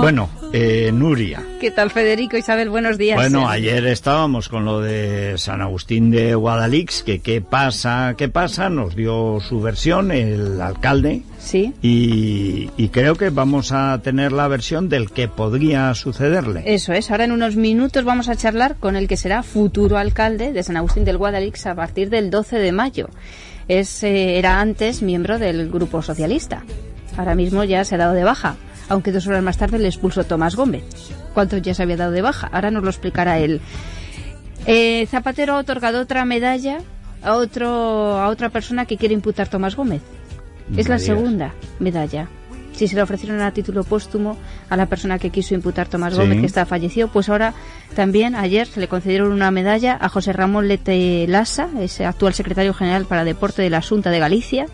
Bueno, 0.00 0.28
eh, 0.52 0.90
Nuria. 0.92 1.42
¿Qué 1.60 1.70
tal, 1.70 1.90
Federico? 1.90 2.36
Isabel, 2.36 2.70
buenos 2.70 2.98
días. 2.98 3.16
Bueno, 3.16 3.48
ayer 3.48 3.86
estábamos 3.86 4.48
con 4.48 4.64
lo 4.64 4.80
de 4.80 5.36
San 5.38 5.60
Agustín 5.60 6.10
de 6.10 6.34
Guadalix, 6.34 7.02
que 7.02 7.20
qué 7.20 7.40
pasa, 7.40 8.14
qué 8.16 8.28
pasa, 8.28 8.70
nos 8.70 8.94
dio 8.94 9.40
su 9.40 9.60
versión 9.60 10.12
el 10.12 10.60
alcalde. 10.60 11.22
Sí. 11.38 11.72
Y, 11.82 12.70
y 12.76 12.88
creo 12.90 13.16
que 13.16 13.30
vamos 13.30 13.72
a 13.72 14.00
tener 14.02 14.32
la 14.32 14.46
versión 14.48 14.88
del 14.88 15.10
que 15.10 15.28
podría 15.28 15.94
sucederle. 15.94 16.62
Eso 16.66 16.92
es, 16.92 17.10
ahora 17.10 17.24
en 17.24 17.32
unos 17.32 17.56
minutos 17.56 18.04
vamos 18.04 18.28
a 18.28 18.36
charlar 18.36 18.76
con 18.76 18.96
el 18.96 19.08
que 19.08 19.16
será 19.16 19.42
futuro 19.42 19.98
alcalde 19.98 20.52
de 20.52 20.62
San 20.62 20.76
Agustín 20.76 21.04
del 21.04 21.18
Guadalix 21.18 21.66
a 21.66 21.74
partir 21.74 22.10
del 22.10 22.30
12 22.30 22.58
de 22.58 22.72
mayo. 22.72 23.08
Es, 23.70 24.02
eh, 24.02 24.38
era 24.38 24.60
antes 24.60 25.00
miembro 25.00 25.38
del 25.38 25.70
Grupo 25.70 26.02
Socialista. 26.02 26.64
Ahora 27.16 27.34
mismo 27.34 27.64
ya 27.64 27.84
se 27.84 27.94
ha 27.94 27.98
dado 27.98 28.14
de 28.14 28.24
baja 28.24 28.56
aunque 28.90 29.12
dos 29.12 29.26
horas 29.28 29.42
más 29.42 29.56
tarde 29.56 29.78
le 29.78 29.88
expulsó 29.88 30.24
Tomás 30.24 30.56
Gómez. 30.56 30.82
¿Cuánto 31.32 31.56
ya 31.56 31.72
se 31.74 31.84
había 31.84 31.96
dado 31.96 32.10
de 32.10 32.22
baja? 32.22 32.48
Ahora 32.52 32.72
nos 32.72 32.82
lo 32.82 32.90
explicará 32.90 33.38
él. 33.38 33.60
Eh, 34.66 35.06
Zapatero 35.06 35.54
ha 35.54 35.58
otorgado 35.58 36.00
otra 36.00 36.24
medalla 36.24 36.78
a, 37.22 37.36
otro, 37.36 37.68
a 38.18 38.28
otra 38.28 38.50
persona 38.50 38.86
que 38.86 38.96
quiere 38.96 39.14
imputar 39.14 39.48
Tomás 39.48 39.76
Gómez. 39.76 40.02
Es 40.76 40.88
la 40.88 40.98
segunda 40.98 41.54
medalla. 41.78 42.28
Si 42.72 42.88
se 42.88 42.96
le 42.96 43.02
ofrecieron 43.02 43.40
a 43.40 43.52
título 43.52 43.84
póstumo 43.84 44.38
a 44.68 44.76
la 44.76 44.86
persona 44.86 45.18
que 45.18 45.30
quiso 45.30 45.54
imputar 45.54 45.88
Tomás 45.88 46.16
Gómez, 46.16 46.40
que 46.40 46.46
está 46.46 46.64
fallecido, 46.64 47.08
pues 47.08 47.28
ahora 47.28 47.52
también 47.94 48.34
ayer 48.34 48.66
se 48.66 48.80
le 48.80 48.88
concedieron 48.88 49.32
una 49.32 49.50
medalla 49.50 49.98
a 50.00 50.08
José 50.08 50.32
Ramón 50.32 50.68
Lete 50.68 51.26
Lassa, 51.28 51.68
ese 51.80 52.06
actual 52.06 52.32
secretario 52.32 52.72
general 52.72 53.04
para 53.04 53.24
Deporte 53.24 53.62
de 53.62 53.70
la 53.70 53.82
Junta 53.82 54.10
de 54.10 54.18
Galicia, 54.18 54.66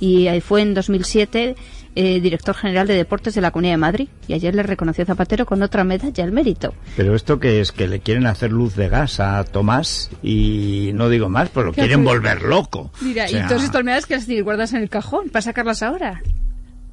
y 0.00 0.28
fue 0.40 0.62
en 0.62 0.74
2007 0.74 1.56
eh, 2.00 2.20
director 2.20 2.54
general 2.54 2.86
de 2.86 2.94
deportes 2.94 3.34
de 3.34 3.40
la 3.40 3.50
Comunidad 3.50 3.72
de 3.72 3.78
Madrid. 3.78 4.08
Y 4.28 4.32
ayer 4.34 4.54
le 4.54 4.62
reconoció 4.62 5.04
Zapatero 5.04 5.46
con 5.46 5.60
otra 5.64 5.82
medalla 5.82 6.22
el 6.22 6.30
mérito. 6.30 6.72
Pero 6.96 7.16
esto 7.16 7.40
que 7.40 7.60
es 7.60 7.72
que 7.72 7.88
le 7.88 7.98
quieren 7.98 8.26
hacer 8.26 8.52
luz 8.52 8.76
de 8.76 8.88
gas 8.88 9.18
a 9.18 9.42
Tomás 9.42 10.08
y 10.22 10.92
no 10.94 11.08
digo 11.08 11.28
más, 11.28 11.48
pues 11.48 11.66
lo 11.66 11.72
quieren 11.72 12.04
volver 12.04 12.42
loco. 12.42 12.92
Mira, 13.00 13.28
y 13.28 13.34
todas 13.48 13.64
estas 13.64 13.82
medallas 13.82 14.06
que 14.06 14.14
las 14.14 14.28
guardas 14.44 14.74
en 14.74 14.82
el 14.82 14.88
cajón 14.88 15.28
para 15.30 15.42
sacarlas 15.42 15.82
ahora. 15.82 16.22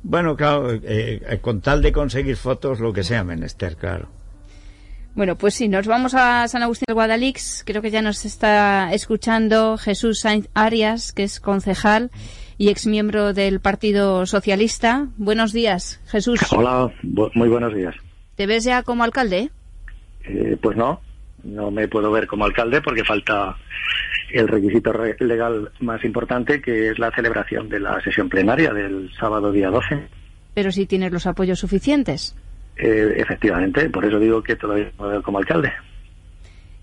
Bueno, 0.07 0.35
claro, 0.35 0.71
eh, 0.71 0.81
eh, 0.83 1.39
con 1.41 1.61
tal 1.61 1.81
de 1.81 1.91
conseguir 1.91 2.35
fotos, 2.35 2.79
lo 2.79 2.93
que 2.93 3.03
sea 3.03 3.23
menester, 3.23 3.75
claro. 3.75 4.07
Bueno, 5.15 5.35
pues 5.35 5.55
sí, 5.55 5.67
nos 5.67 5.87
vamos 5.87 6.13
a 6.13 6.47
San 6.47 6.61
Agustín 6.61 6.85
del 6.85 6.93
Guadalix. 6.93 7.63
Creo 7.65 7.81
que 7.81 7.89
ya 7.89 8.03
nos 8.03 8.23
está 8.23 8.93
escuchando 8.93 9.79
Jesús 9.79 10.19
Sainz 10.19 10.47
Arias, 10.53 11.11
que 11.11 11.23
es 11.23 11.39
concejal 11.39 12.11
y 12.59 12.69
exmiembro 12.69 13.33
del 13.33 13.59
Partido 13.59 14.27
Socialista. 14.27 15.07
Buenos 15.17 15.53
días, 15.53 15.99
Jesús. 16.05 16.39
Hola, 16.51 16.93
muy 17.01 17.49
buenos 17.49 17.73
días. 17.73 17.95
¿Te 18.35 18.45
ves 18.45 18.63
ya 18.63 18.83
como 18.83 19.03
alcalde? 19.03 19.49
Eh, 20.23 20.55
pues 20.61 20.77
no, 20.77 21.01
no 21.45 21.71
me 21.71 21.87
puedo 21.87 22.11
ver 22.11 22.27
como 22.27 22.45
alcalde 22.45 22.81
porque 22.81 23.03
falta 23.03 23.55
el 24.31 24.47
requisito 24.47 24.91
legal 25.19 25.71
más 25.79 26.03
importante, 26.03 26.61
que 26.61 26.89
es 26.89 26.99
la 26.99 27.11
celebración 27.11 27.69
de 27.69 27.79
la 27.79 28.01
sesión 28.01 28.27
plenaria 28.27 28.73
del 28.73 29.11
sábado 29.17 29.51
día 29.51 29.69
12. 29.69 30.07
Pero 30.53 30.71
si 30.71 30.85
tienes 30.85 31.11
los 31.11 31.27
apoyos 31.27 31.59
suficientes. 31.59 32.35
Eh, 32.77 33.13
efectivamente, 33.17 33.89
por 33.89 34.03
eso 34.05 34.19
digo 34.19 34.41
que 34.41 34.55
todavía 34.55 34.91
no 34.97 35.05
me 35.05 35.11
veo 35.11 35.23
como 35.23 35.37
alcalde. 35.37 35.71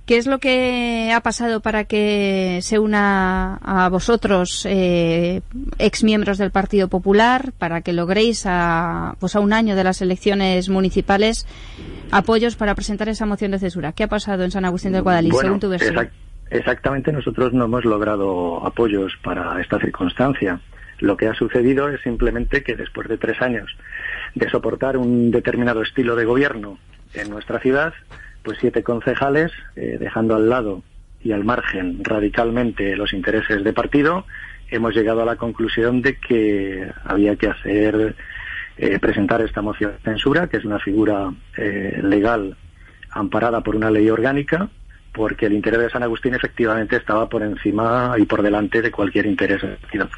¿Qué 0.07 0.17
es 0.17 0.27
lo 0.27 0.39
que 0.39 1.13
ha 1.15 1.21
pasado 1.21 1.61
para 1.61 1.85
que 1.85 2.59
se 2.63 2.81
una 2.81 3.57
a 3.63 3.89
vosotros, 3.89 4.67
eh, 4.69 5.43
ex 5.79 6.03
miembros 6.03 6.39
del 6.39 6.51
Partido 6.51 6.89
Popular, 6.89 7.53
para 7.57 7.83
que 7.83 7.93
logréis 7.93 8.45
a, 8.47 9.15
pues 9.21 9.37
a 9.37 9.41
un 9.41 9.53
año 9.53 9.77
de 9.77 9.85
las 9.85 10.03
elecciones 10.03 10.69
municipales 10.69 11.47
apoyos 12.11 12.57
para 12.57 12.75
presentar 12.75 13.09
esa 13.09 13.27
moción 13.27 13.53
de 13.53 13.61
censura? 13.61 13.93
¿Qué 13.93 14.03
ha 14.03 14.09
pasado 14.09 14.43
en 14.43 14.51
San 14.51 14.65
Agustín 14.65 14.93
del 14.93 15.03
Guadalís, 15.03 15.37
según 15.39 15.61
tu 15.61 15.69
versión? 15.69 16.11
exactamente, 16.51 17.13
nosotros 17.13 17.53
no 17.53 17.65
hemos 17.65 17.85
logrado 17.85 18.67
apoyos 18.67 19.13
para 19.23 19.61
esta 19.61 19.79
circunstancia. 19.79 20.61
Lo 20.99 21.17
que 21.17 21.29
ha 21.29 21.35
sucedido 21.35 21.89
es 21.89 22.01
simplemente 22.03 22.63
que 22.63 22.77
después 22.77 23.09
de 23.09 23.19
tres 23.19 23.41
años 23.41 23.71
de 24.35 24.51
soportar 24.51 24.97
un 24.97 25.31
determinado 25.31 25.83
estilo 25.83 26.17
de 26.17 26.25
gobierno 26.25 26.79
en 27.15 27.31
nuestra 27.31 27.61
ciudad, 27.61 27.95
pues 28.43 28.59
siete 28.61 28.83
concejales, 28.83 29.53
eh, 29.77 29.97
dejando 29.99 30.35
al 30.35 30.49
lado 30.49 30.83
y 31.23 31.33
al 31.33 31.45
margen 31.45 32.03
radicalmente 32.03 32.97
los 32.97 33.13
intereses 33.13 33.63
de 33.63 33.73
partido, 33.73 34.27
hemos 34.71 34.95
llegado 34.95 35.23
a 35.23 35.25
la 35.25 35.37
conclusión 35.37 36.03
de 36.03 36.17
que 36.17 36.91
había 37.05 37.37
que 37.37 37.49
hacer 37.49 38.17
eh, 38.77 38.99
presentar 38.99 39.41
esta 39.43 39.63
moción 39.63 39.93
de 39.93 40.11
censura, 40.11 40.49
que 40.49 40.57
es 40.57 40.65
una 40.65 40.81
figura 40.81 41.33
eh, 41.57 42.01
legal 42.03 42.57
amparada 43.11 43.61
por 43.61 43.77
una 43.77 43.91
ley 43.91 44.09
orgánica, 44.11 44.69
porque 45.13 45.47
el 45.47 45.53
interés 45.53 45.81
de 45.81 45.91
San 45.91 46.03
Agustín 46.03 46.35
efectivamente 46.35 46.97
estaba 46.97 47.29
por 47.29 47.43
encima 47.43 48.15
y 48.19 48.25
por 48.25 48.43
delante 48.43 48.81
de 48.81 48.91
cualquier 48.91 49.27
interés 49.27 49.61
del 49.61 49.77
partido. 49.77 50.09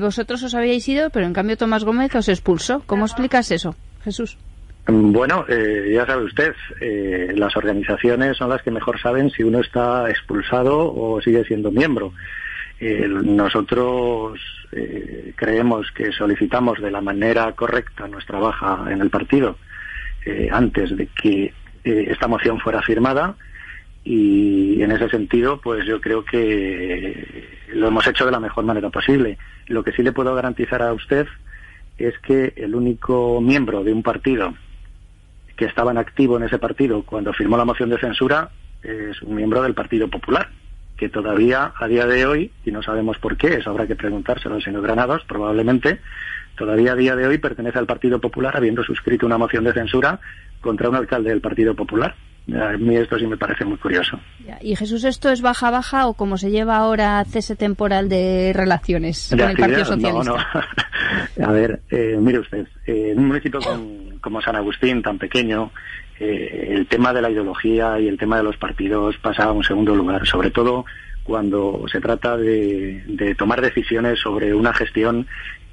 vosotros 0.00 0.42
os 0.44 0.54
habíais 0.54 0.88
ido, 0.88 1.10
pero 1.10 1.26
en 1.26 1.32
cambio 1.32 1.56
Tomás 1.56 1.84
Gómez 1.84 2.14
os 2.14 2.28
expulsó. 2.28 2.82
¿Cómo 2.86 3.04
explicas 3.04 3.50
eso, 3.50 3.74
Jesús? 4.04 4.38
Bueno, 4.86 5.44
eh, 5.48 5.92
ya 5.94 6.06
sabe 6.06 6.24
usted, 6.24 6.54
eh, 6.80 7.32
las 7.36 7.56
organizaciones 7.56 8.36
son 8.36 8.48
las 8.48 8.62
que 8.62 8.70
mejor 8.70 9.00
saben 9.00 9.30
si 9.30 9.42
uno 9.42 9.60
está 9.60 10.08
expulsado 10.10 10.92
o 10.92 11.20
sigue 11.20 11.44
siendo 11.44 11.70
miembro. 11.70 12.12
Eh, 12.80 13.06
nosotros 13.08 14.40
creemos 15.34 15.90
que 15.90 16.12
solicitamos 16.12 16.80
de 16.80 16.92
la 16.92 17.00
manera 17.00 17.50
correcta 17.52 18.06
nuestra 18.06 18.38
baja 18.38 18.86
en 18.88 19.00
el 19.00 19.10
partido 19.10 19.56
antes 20.52 20.96
de 20.96 21.08
que 21.08 21.52
esta 21.82 22.28
moción 22.28 22.60
fuera 22.60 22.80
firmada 22.80 23.34
y 24.04 24.80
en 24.80 24.92
ese 24.92 25.08
sentido 25.08 25.60
pues 25.60 25.84
yo 25.86 26.00
creo 26.00 26.24
que 26.24 27.48
lo 27.72 27.88
hemos 27.88 28.06
hecho 28.06 28.26
de 28.26 28.30
la 28.30 28.38
mejor 28.38 28.64
manera 28.64 28.90
posible. 28.90 29.38
Lo 29.66 29.82
que 29.82 29.90
sí 29.90 30.04
le 30.04 30.12
puedo 30.12 30.36
garantizar 30.36 30.82
a 30.82 30.92
usted 30.92 31.26
es 31.98 32.16
que 32.20 32.52
el 32.54 32.76
único 32.76 33.40
miembro 33.40 33.82
de 33.82 33.92
un 33.92 34.04
partido 34.04 34.54
que 35.60 35.66
estaba 35.66 35.90
en 35.90 35.98
activo 35.98 36.38
en 36.38 36.44
ese 36.44 36.58
partido 36.58 37.02
cuando 37.02 37.34
firmó 37.34 37.58
la 37.58 37.66
moción 37.66 37.90
de 37.90 37.98
censura 37.98 38.48
es 38.82 39.20
un 39.20 39.34
miembro 39.34 39.60
del 39.60 39.74
Partido 39.74 40.08
Popular, 40.08 40.48
que 40.96 41.10
todavía 41.10 41.74
a 41.78 41.86
día 41.86 42.06
de 42.06 42.24
hoy, 42.24 42.50
y 42.64 42.70
no 42.70 42.82
sabemos 42.82 43.18
por 43.18 43.36
qué, 43.36 43.56
eso 43.58 43.68
habrá 43.68 43.86
que 43.86 43.94
preguntárselo 43.94 44.54
al 44.54 44.62
señor 44.62 44.80
Granados, 44.80 45.22
probablemente, 45.28 46.00
todavía 46.56 46.92
a 46.92 46.96
día 46.96 47.14
de 47.14 47.26
hoy 47.26 47.36
pertenece 47.36 47.78
al 47.78 47.84
Partido 47.84 48.22
Popular 48.22 48.56
habiendo 48.56 48.82
suscrito 48.82 49.26
una 49.26 49.36
moción 49.36 49.64
de 49.64 49.74
censura 49.74 50.18
contra 50.62 50.88
un 50.88 50.94
alcalde 50.94 51.28
del 51.28 51.42
Partido 51.42 51.74
Popular. 51.74 52.14
A 52.54 52.76
mí 52.76 52.96
esto 52.96 53.18
sí 53.18 53.26
me 53.26 53.36
parece 53.36 53.64
muy 53.64 53.76
curioso. 53.78 54.18
¿Y 54.60 54.76
Jesús, 54.76 55.04
esto 55.04 55.30
es 55.30 55.40
baja-baja 55.40 56.06
o 56.06 56.14
como 56.14 56.36
se 56.36 56.50
lleva 56.50 56.76
ahora 56.76 57.24
cese 57.24 57.56
temporal 57.56 58.08
de 58.08 58.52
relaciones 58.54 59.28
con 59.30 59.40
el 59.40 59.56
Partido 59.56 59.84
Socialista? 59.84 60.30
No, 60.32 60.36
no. 60.36 61.46
A 61.46 61.52
ver, 61.52 61.80
eh, 61.90 62.16
mire 62.18 62.40
usted, 62.40 62.66
eh, 62.86 63.10
en 63.12 63.18
un 63.18 63.28
municipio 63.28 63.60
como 64.20 64.42
San 64.42 64.56
Agustín, 64.56 65.02
tan 65.02 65.18
pequeño, 65.18 65.70
eh, 66.18 66.68
el 66.72 66.86
tema 66.86 67.12
de 67.12 67.22
la 67.22 67.30
ideología 67.30 67.98
y 67.98 68.08
el 68.08 68.18
tema 68.18 68.36
de 68.36 68.42
los 68.42 68.56
partidos 68.56 69.16
pasa 69.18 69.44
a 69.44 69.52
un 69.52 69.64
segundo 69.64 69.94
lugar, 69.94 70.26
sobre 70.26 70.50
todo 70.50 70.84
cuando 71.22 71.84
se 71.90 72.00
trata 72.00 72.36
de, 72.36 73.34
tomar 73.38 73.60
decisiones 73.60 74.18
sobre 74.18 74.52
una 74.52 74.74
gestión 74.74 75.26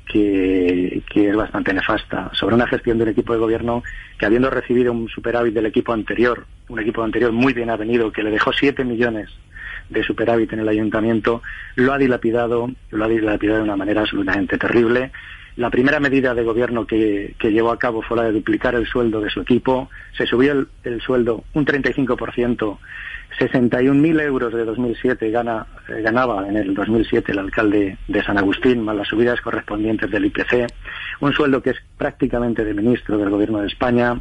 que, 0.07 1.03
es 1.13 1.35
bastante 1.35 1.73
nefasta, 1.73 2.29
sobre 2.33 2.55
una 2.55 2.67
gestión 2.67 2.97
de 2.97 3.03
un 3.03 3.09
equipo 3.09 3.33
de 3.33 3.39
gobierno 3.39 3.83
que 4.17 4.25
habiendo 4.25 4.49
recibido 4.49 4.91
un 4.91 5.09
superávit 5.09 5.53
del 5.53 5.65
equipo 5.65 5.93
anterior, 5.93 6.45
un 6.69 6.79
equipo 6.79 7.03
anterior 7.03 7.31
muy 7.31 7.53
bien 7.53 7.69
avenido, 7.69 8.11
que 8.11 8.23
le 8.23 8.31
dejó 8.31 8.53
7 8.53 8.83
millones 8.83 9.29
de 9.89 10.03
superávit 10.03 10.53
en 10.53 10.59
el 10.59 10.69
ayuntamiento, 10.69 11.41
lo 11.75 11.93
ha 11.93 11.97
dilapidado, 11.97 12.69
lo 12.91 13.05
ha 13.05 13.07
dilapidado 13.07 13.59
de 13.59 13.63
una 13.63 13.77
manera 13.77 14.01
absolutamente 14.01 14.57
terrible. 14.57 15.11
La 15.57 15.69
primera 15.69 15.99
medida 15.99 16.33
de 16.33 16.43
gobierno 16.43 16.85
que, 16.85 17.35
llevó 17.41 17.71
a 17.71 17.79
cabo 17.79 18.01
fue 18.01 18.17
la 18.17 18.23
de 18.23 18.31
duplicar 18.31 18.75
el 18.75 18.87
sueldo 18.87 19.19
de 19.21 19.29
su 19.29 19.41
equipo. 19.41 19.89
Se 20.15 20.25
subió 20.25 20.53
el, 20.53 20.67
el 20.83 21.01
sueldo 21.01 21.43
un 21.53 21.65
35% 21.65 22.77
61.000 23.39 24.21
euros 24.21 24.53
de 24.53 24.65
2007 24.65 25.29
gana, 25.29 25.67
eh, 25.87 26.01
ganaba 26.01 26.47
en 26.47 26.57
el 26.57 26.73
2007 26.73 27.31
el 27.31 27.39
alcalde 27.39 27.97
de 28.07 28.23
San 28.23 28.37
Agustín, 28.37 28.81
más 28.83 28.95
las 28.95 29.07
subidas 29.07 29.41
correspondientes 29.41 30.09
del 30.09 30.25
IPC, 30.25 30.67
un 31.19 31.33
sueldo 31.33 31.61
que 31.61 31.71
es 31.71 31.77
prácticamente 31.97 32.63
de 32.63 32.73
ministro 32.73 33.17
del 33.17 33.29
Gobierno 33.29 33.59
de 33.59 33.67
España. 33.67 34.19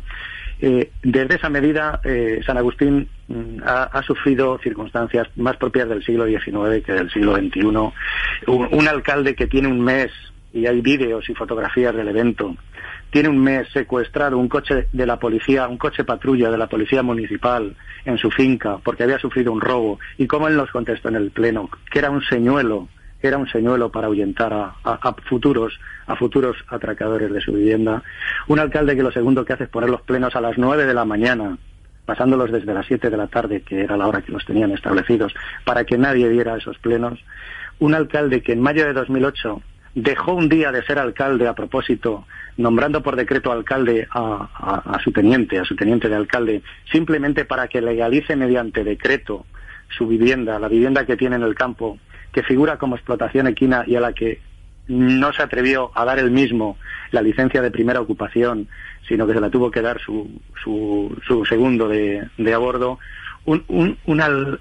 Eh, 0.61 0.91
desde 1.03 1.37
esa 1.37 1.49
medida, 1.49 2.01
eh, 2.05 2.41
San 2.45 2.59
Agustín 2.59 3.09
mm, 3.29 3.63
ha, 3.65 4.03
sufrido 4.03 4.59
circunstancias 4.59 5.29
más 5.37 5.57
propias 5.57 5.89
del 5.89 6.05
siglo 6.05 6.27
XIX 6.27 6.85
que 6.85 6.93
del 6.93 7.11
siglo 7.11 7.37
XXI. 7.37 7.67
un 8.47 8.89
alcalde 8.89 9.35
que 9.35 9.47
tiene 9.47 9.69
un 9.69 9.81
mes, 9.81 10.11
y 10.57 10.67
hay 10.67 10.81
vídeos 10.81 11.29
y 11.29 11.35
fotografías 11.35 11.95
del 11.95 12.09
evento, 12.09 12.57
tiene 13.11 13.29
un 13.29 13.39
mes 13.39 13.69
secuestrado 13.73 14.39
un 14.39 14.49
coche 14.49 14.89
de 14.93 15.07
la 15.07 15.19
policía, 15.19 15.69
un 15.69 15.79
coche 15.79 16.05
patrulla 16.05 16.51
de 16.51 16.59
la 16.59 16.67
policía 16.67 17.03
municipal 17.03 17.77
en 18.05 18.19
su 18.19 18.31
finca 18.31 18.79
porque 18.83 19.05
había 19.05 19.19
sufrido 19.19 19.53
un 19.53 19.61
robo 19.61 19.99
y 20.19 20.27
cómo 20.27 20.49
él 20.49 20.57
nos 20.57 20.71
contestó 20.71 21.09
en 21.09 21.17
el 21.17 21.31
pleno 21.31 21.71
que 21.91 21.99
era 21.99 22.11
un 22.11 22.23
señuelo, 22.23 22.89
era 23.23 23.39
un 23.39 23.49
señuelo 23.49 23.91
para 23.91 24.07
ahuyentar 24.07 24.53
a, 24.53 25.15
futuros 25.29 25.79
a 26.07 26.17
futuros 26.17 26.57
atracadores 26.69 27.33
de 27.33 27.41
su 27.41 27.53
vivienda. 27.53 28.03
Un 28.49 28.59
alcalde 28.59 28.97
que 28.97 29.03
lo 29.03 29.11
segundo 29.13 29.45
que 29.45 29.53
hace 29.53 29.65
es 29.65 29.71
poner 29.71 29.91
los 29.91 30.03
plenos 30.03 30.37
a 30.37 30.41
las 30.41 30.59
nueve 30.59 30.87
de 30.87 30.95
la 30.95 31.05
mañana 31.05 31.59
pasándolos 32.05 32.53
desde 32.53 32.73
las 32.73 32.87
siete 32.87 33.11
de 33.11 33.17
la 33.17 33.27
tarde, 33.27 33.63
que 33.63 33.81
era 33.81 33.97
la 33.97 34.07
hora 34.07 34.23
que 34.23 34.31
los 34.31 34.45
tenían 34.45 34.71
establecidos, 34.71 35.35
para 35.65 35.83
que 35.83 35.99
nadie 35.99 36.29
viera 36.29 36.57
esos 36.57 36.79
plenos. 36.79 37.19
Un 37.81 37.95
alcalde 37.95 38.43
que 38.43 38.53
en 38.53 38.61
mayo 38.61 38.87
de 38.87 38.93
2008 38.93 39.61
dejó 39.97 40.35
un 40.35 40.51
día 40.51 40.71
de 40.73 40.85
ser 40.85 40.99
alcalde 40.99 41.49
a 41.49 41.55
propósito 41.55 42.27
nombrando 42.59 43.03
por 43.03 43.17
decreto 43.17 43.51
alcalde 43.51 44.07
a, 44.11 44.99
su 45.03 45.11
teniente, 45.11 45.59
a 45.59 45.65
su 45.65 45.75
teniente 45.75 46.09
de 46.09 46.17
alcalde, 46.17 46.63
simplemente 46.93 47.45
para 47.47 47.67
que 47.69 47.81
legalice 47.81 48.37
mediante 48.37 48.85
decreto 48.85 49.47
su 49.97 50.07
vivienda, 50.07 50.59
la 50.59 50.69
vivienda 50.69 51.07
que 51.07 51.17
tiene 51.17 51.37
en 51.37 51.43
el 51.43 51.55
campo, 51.55 51.99
que 52.31 52.43
figura 52.43 52.77
como 52.77 52.97
explotación 52.97 53.47
equina 53.47 53.85
y 53.87 53.97
a 53.97 54.01
la 54.01 54.13
que 54.13 54.41
no 54.89 55.33
se 55.33 55.43
atrevió 55.43 55.91
a 55.95 56.05
dar 56.05 56.19
él 56.19 56.31
mismo 56.31 56.77
la 57.11 57.23
licencia 57.23 57.63
de 57.63 57.71
primera 57.71 58.01
ocupación, 58.01 58.69
sino 59.09 59.27
que 59.27 59.33
se 59.33 59.41
la 59.41 59.51
tuvo 59.51 59.71
que 59.71 59.83
dar 59.83 59.99
su, 60.01 60.41
su, 60.63 61.45
segundo 61.49 61.89
de, 61.89 62.29
de 62.37 62.55
un, 63.47 63.65
un, 63.69 63.99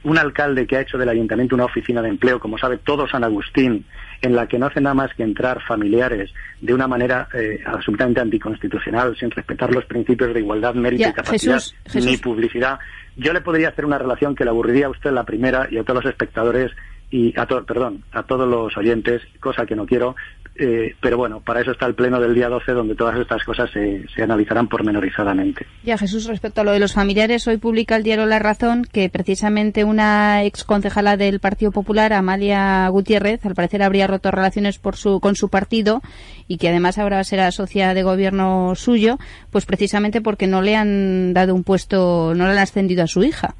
un, 0.04 0.18
alcalde 0.18 0.66
que 0.68 0.78
ha 0.78 0.82
hecho 0.82 0.98
del 0.98 1.10
ayuntamiento 1.10 1.56
una 1.56 1.66
oficina 1.66 2.02
de 2.02 2.10
empleo, 2.10 2.40
como 2.40 2.58
sabe 2.58 2.78
todo 2.78 3.08
San 3.08 3.24
Agustín, 3.24 3.86
en 4.22 4.36
la 4.36 4.48
que 4.48 4.58
no 4.58 4.68
hace 4.68 4.80
nada 4.80 4.94
más 4.94 5.14
que 5.16 5.24
entrar 5.24 5.62
familiares 5.64 6.32
de 6.62 6.74
una 6.74 6.88
manera 6.88 7.28
eh, 7.34 7.60
absolutamente 7.66 8.22
anticonstitucional, 8.22 9.16
sin 9.18 9.32
respetar 9.32 9.74
los 9.74 9.86
principios 9.86 10.34
de 10.34 10.40
igualdad, 10.40 10.76
mérito 10.76 11.10
y 11.10 11.14
capacidad, 11.14 11.62
ni 11.96 12.18
publicidad. 12.18 12.80
Yo 13.18 13.34
le 13.34 13.42
podría 13.42 13.70
hacer 13.70 13.86
una 13.86 13.98
relación 13.98 14.36
que 14.36 14.44
le 14.44 14.52
aburriría 14.52 14.86
a 14.86 14.90
usted 14.90 15.12
la 15.12 15.24
primera 15.24 15.68
y 15.70 15.78
a 15.78 15.84
todos 15.84 16.04
los 16.04 16.12
espectadores 16.12 16.72
y 17.10 17.38
a 17.40 17.46
todos, 17.46 17.66
perdón, 17.66 18.04
a 18.12 18.24
todos 18.24 18.48
los 18.48 18.76
oyentes, 18.78 19.22
cosa 19.40 19.66
que 19.66 19.76
no 19.76 19.86
quiero, 19.86 20.16
eh, 20.58 20.96
pero 21.02 21.18
bueno, 21.18 21.42
para 21.42 21.62
eso 21.62 21.72
está 21.72 21.86
el 21.86 21.96
pleno 21.96 22.20
del 22.20 22.34
día 22.34 22.48
12 22.48 22.72
donde 22.72 22.96
todas 22.96 23.20
estas 23.20 23.44
cosas 23.44 23.70
se, 23.72 24.06
se, 24.16 24.24
analizarán 24.24 24.70
pormenorizadamente. 24.70 25.66
Ya, 25.84 25.98
Jesús, 25.98 26.28
respecto 26.28 26.62
a 26.62 26.64
lo 26.64 26.72
de 26.72 26.80
los 26.80 26.94
familiares, 26.94 27.46
hoy 27.48 27.58
publica 27.58 27.98
el 27.98 28.04
diario 28.04 28.26
La 28.26 28.40
Razón 28.40 28.86
que 28.90 29.10
precisamente 29.10 29.84
una 29.84 30.44
ex 30.46 30.64
concejala 30.64 31.18
del 31.18 31.42
Partido 31.42 31.72
Popular, 31.72 32.14
Amalia 32.14 32.88
Gutiérrez, 32.88 33.46
al 33.46 33.54
parecer 33.54 33.84
habría 33.84 34.08
roto 34.08 34.32
relaciones 34.32 34.80
por 34.80 34.96
su, 34.96 35.20
con 35.20 35.36
su 35.36 35.50
partido 35.50 36.02
y 36.48 36.58
que 36.58 36.70
además 36.70 36.98
ahora 37.00 37.24
será 37.26 37.52
socia 37.52 37.94
de 37.94 38.04
gobierno 38.04 38.76
suyo, 38.76 39.18
pues 39.52 39.66
precisamente 39.66 40.22
porque 40.22 40.48
no 40.48 40.62
le 40.62 40.78
han 40.78 41.34
dado 41.34 41.54
un 41.54 41.66
puesto, 41.66 42.34
no 42.34 42.46
le 42.46 42.52
han 42.54 42.60
ascendido 42.60 43.04
a 43.04 43.08
su 43.08 43.24
hija. 43.24 43.56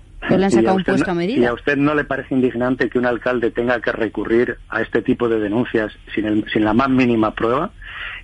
¿Y 1.42 1.46
a 1.46 1.54
usted 1.54 1.78
no 1.78 1.94
le 1.94 2.04
parece 2.04 2.34
indignante 2.34 2.90
que 2.90 2.98
un 2.98 3.06
alcalde 3.06 3.52
tenga 3.52 3.80
que 3.80 3.92
recurrir 3.92 4.58
a 4.70 4.82
este 4.82 5.02
tipo 5.02 5.30
de 5.30 5.40
denuncias 5.40 5.94
sin, 6.14 6.46
sin 6.50 6.64
la 6.64 6.74
más 6.74 6.90
mínima 6.90 7.34
prueba? 7.36 7.72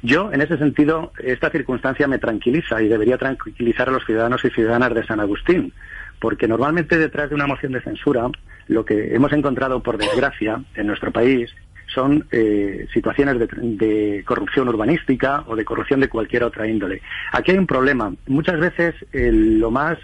Yo, 0.02 0.32
en 0.34 0.42
ese 0.42 0.58
sentido, 0.58 1.12
esta 1.24 1.50
circunstancia 1.52 2.08
me 2.08 2.18
tranquiliza 2.18 2.82
y 2.82 2.88
debería 2.88 3.18
tranquilizar 3.18 3.90
a 3.90 3.92
los 3.92 4.06
ciudadanos 4.06 4.44
y 4.44 4.50
ciudadanas 4.50 4.94
de 4.96 5.06
San 5.06 5.20
Agustín, 5.20 5.74
porque 6.20 6.48
normalmente 6.48 6.98
detrás 6.98 7.30
de 7.30 7.36
una 7.36 7.48
moción 7.48 7.72
de 7.72 7.82
censura, 7.82 8.28
lo 8.68 8.84
que 8.84 9.14
hemos 9.14 9.32
encontrado, 9.34 9.82
por 9.82 9.98
desgracia, 9.98 10.64
en 10.76 10.88
nuestro 10.88 11.12
país, 11.12 11.52
son 11.94 12.26
eh, 12.32 12.88
situaciones 12.94 13.38
de, 13.38 14.24
corrupción 14.26 14.70
urbanística 14.70 15.44
o 15.48 15.56
de 15.56 15.66
corrupción 15.66 16.00
de 16.00 16.10
cualquier 16.10 16.44
otra 16.44 16.68
índole. 16.68 17.02
Aquí 17.32 17.52
hay 17.52 17.58
un 17.58 17.68
problema. 17.68 18.14
Muchas 18.28 18.60
veces 18.60 18.96
lo 19.12 19.72
más 19.72 19.98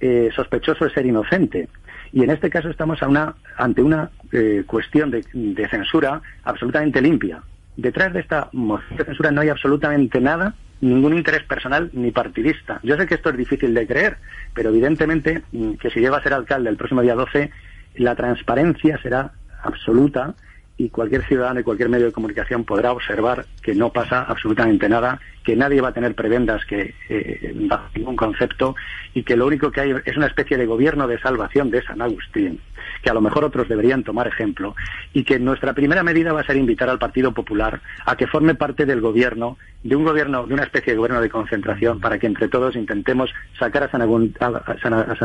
eh, 0.00 0.30
sospechoso 0.34 0.84
de 0.84 0.90
ser 0.92 1.06
inocente. 1.06 1.68
Y 2.12 2.22
en 2.22 2.30
este 2.30 2.50
caso 2.50 2.70
estamos 2.70 3.00
ante 3.56 3.82
una 3.82 4.10
eh, 4.32 4.64
cuestión 4.66 5.10
de, 5.10 5.68
censura 5.68 6.22
absolutamente 6.44 7.02
limpia. 7.02 7.42
Detrás 7.76 8.12
de 8.12 8.20
esta 8.20 8.48
moción 8.52 8.96
de 8.96 9.04
censura 9.04 9.30
no 9.30 9.40
hay 9.40 9.50
absolutamente 9.50 10.20
nada, 10.20 10.54
ningún 10.80 11.16
interés 11.16 11.42
personal 11.42 11.90
ni 11.92 12.10
partidista. 12.10 12.80
Yo 12.82 12.96
sé 12.96 13.06
que 13.06 13.14
esto 13.14 13.30
es 13.30 13.36
difícil 13.36 13.74
de 13.74 13.86
creer, 13.86 14.16
pero 14.54 14.70
evidentemente 14.70 15.42
mm, 15.52 15.74
que 15.74 15.90
si 15.90 16.00
llega 16.00 16.16
a 16.16 16.22
ser 16.22 16.32
alcalde 16.32 16.70
el 16.70 16.76
próximo 16.76 17.02
día 17.02 17.14
12, 17.14 17.50
la 17.96 18.14
transparencia 18.14 18.98
será 19.02 19.32
absoluta 19.62 20.34
y 20.78 20.90
cualquier 20.90 21.24
ciudadano 21.24 21.60
y 21.60 21.64
cualquier 21.64 21.88
medio 21.88 22.06
de 22.06 22.12
comunicación 22.12 22.64
podrá 22.64 22.92
observar 22.92 23.44
que 23.60 23.74
no 23.74 23.90
pasa 23.90 24.22
absolutamente 24.22 24.88
nada, 24.88 25.20
que 25.42 25.56
nadie 25.56 25.80
va 25.80 25.88
a 25.88 25.92
tener 25.92 26.14
prebendas 26.14 26.64
que 26.66 26.94
eh, 27.08 27.52
bajo 27.68 27.88
ningún 27.96 28.14
concepto 28.14 28.76
y 29.12 29.24
que 29.24 29.36
lo 29.36 29.46
único 29.46 29.72
que 29.72 29.80
hay 29.80 29.94
es 30.04 30.16
una 30.16 30.28
especie 30.28 30.56
de 30.56 30.66
gobierno 30.66 31.08
de 31.08 31.18
salvación 31.18 31.70
de 31.70 31.82
San 31.82 32.00
Agustín, 32.00 32.60
que 33.02 33.10
a 33.10 33.14
lo 33.14 33.20
mejor 33.20 33.44
otros 33.44 33.68
deberían 33.68 34.04
tomar 34.04 34.28
ejemplo 34.28 34.76
y 35.12 35.24
que 35.24 35.40
nuestra 35.40 35.72
primera 35.72 36.04
medida 36.04 36.32
va 36.32 36.42
a 36.42 36.46
ser 36.46 36.56
invitar 36.56 36.88
al 36.88 37.00
Partido 37.00 37.32
Popular 37.32 37.80
a 38.06 38.16
que 38.16 38.28
forme 38.28 38.54
parte 38.54 38.86
del 38.86 39.00
gobierno, 39.00 39.58
de 39.82 39.96
un 39.96 40.04
gobierno, 40.04 40.46
de 40.46 40.54
una 40.54 40.62
especie 40.62 40.92
de 40.92 40.98
gobierno 40.98 41.20
de 41.20 41.28
concentración 41.28 41.98
para 41.98 42.20
que 42.20 42.28
entre 42.28 42.46
todos 42.46 42.76
intentemos 42.76 43.34
sacar 43.58 43.82
a 43.82 43.90
San, 43.90 44.02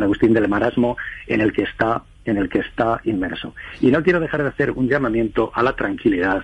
Agustín 0.04 0.34
del 0.34 0.48
marasmo 0.48 0.98
en 1.28 1.42
el 1.42 1.54
que 1.54 1.64
está 1.64 2.04
en 2.26 2.38
el 2.38 2.50
que 2.50 2.60
está 2.60 3.02
inmerso. 3.04 3.54
Y 3.82 3.92
no 3.92 4.04
quiero 4.04 4.20
dejar 4.20 4.44
de 4.44 4.50
hacer 4.50 4.72
un 4.72 4.88
llamamiento 4.88 5.52
a 5.54 5.64
la 5.64 5.76
tranquilidad, 5.76 6.44